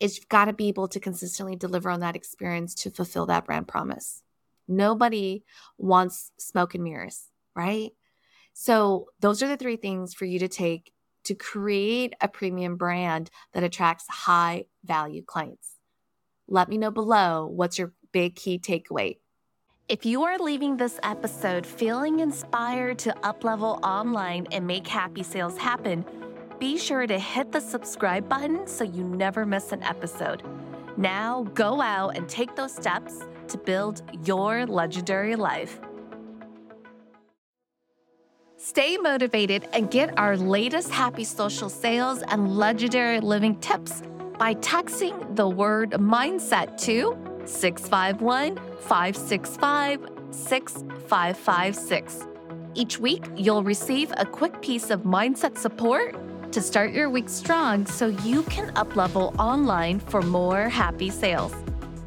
it's 0.00 0.24
got 0.24 0.46
to 0.46 0.52
be 0.52 0.68
able 0.68 0.88
to 0.88 1.00
consistently 1.00 1.56
deliver 1.56 1.90
on 1.90 2.00
that 2.00 2.16
experience 2.16 2.74
to 2.74 2.90
fulfill 2.90 3.26
that 3.26 3.44
brand 3.44 3.68
promise. 3.68 4.22
Nobody 4.66 5.44
wants 5.78 6.32
smoke 6.38 6.74
and 6.74 6.82
mirrors, 6.84 7.24
right? 7.54 7.92
So, 8.54 9.08
those 9.20 9.42
are 9.42 9.48
the 9.48 9.56
three 9.56 9.76
things 9.76 10.14
for 10.14 10.24
you 10.24 10.38
to 10.40 10.48
take 10.48 10.92
to 11.24 11.34
create 11.34 12.14
a 12.20 12.28
premium 12.28 12.76
brand 12.76 13.30
that 13.52 13.64
attracts 13.64 14.06
high 14.08 14.66
value 14.84 15.22
clients. 15.24 15.70
Let 16.48 16.68
me 16.68 16.78
know 16.78 16.90
below 16.90 17.46
what's 17.46 17.78
your 17.78 17.92
big 18.12 18.36
key 18.36 18.58
takeaway. 18.58 19.18
If 19.86 20.06
you 20.06 20.22
are 20.24 20.38
leaving 20.38 20.78
this 20.78 20.98
episode 21.02 21.66
feeling 21.66 22.20
inspired 22.20 22.98
to 23.00 23.12
uplevel 23.22 23.82
online 23.82 24.46
and 24.50 24.66
make 24.66 24.86
happy 24.86 25.22
sales 25.22 25.58
happen, 25.58 26.06
be 26.58 26.78
sure 26.78 27.06
to 27.06 27.18
hit 27.18 27.52
the 27.52 27.60
subscribe 27.60 28.26
button 28.26 28.66
so 28.66 28.82
you 28.82 29.04
never 29.04 29.44
miss 29.44 29.72
an 29.72 29.82
episode. 29.82 30.42
Now 30.96 31.42
go 31.52 31.82
out 31.82 32.16
and 32.16 32.26
take 32.26 32.56
those 32.56 32.74
steps 32.74 33.26
to 33.48 33.58
build 33.58 34.00
your 34.24 34.64
legendary 34.64 35.36
life. 35.36 35.78
Stay 38.56 38.96
motivated 38.96 39.68
and 39.74 39.90
get 39.90 40.18
our 40.18 40.38
latest 40.38 40.92
happy 40.92 41.24
social 41.24 41.68
sales 41.68 42.22
and 42.28 42.56
legendary 42.56 43.20
living 43.20 43.60
tips 43.60 44.02
by 44.38 44.54
texting 44.54 45.36
the 45.36 45.46
word 45.46 45.90
mindset 45.90 46.80
to 46.84 47.18
651 47.48 48.56
565 48.80 50.08
6556. 50.30 52.26
Each 52.74 52.98
week, 52.98 53.24
you'll 53.36 53.62
receive 53.62 54.12
a 54.16 54.26
quick 54.26 54.60
piece 54.60 54.90
of 54.90 55.02
mindset 55.02 55.56
support 55.56 56.16
to 56.52 56.60
start 56.60 56.92
your 56.92 57.08
week 57.08 57.28
strong 57.28 57.86
so 57.86 58.08
you 58.08 58.42
can 58.44 58.72
uplevel 58.74 59.36
online 59.38 60.00
for 60.00 60.22
more 60.22 60.68
happy 60.68 61.10
sales. 61.10 61.52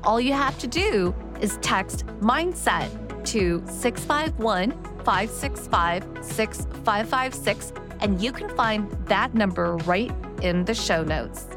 All 0.04 0.22
you 0.22 0.34
have 0.34 0.58
to 0.60 0.68
do 0.68 1.14
is 1.42 1.58
text 1.62 2.06
mindset 2.22 2.90
to 3.26 3.64
651 3.68 4.72
565 5.04 6.04
6556, 6.22 7.74
and 8.00 8.22
you 8.22 8.32
can 8.32 8.50
find 8.56 8.90
that 9.08 9.34
number 9.34 9.76
right 9.78 10.12
in 10.42 10.66
the 10.66 10.74
show 10.74 11.04
notes. 11.04 11.48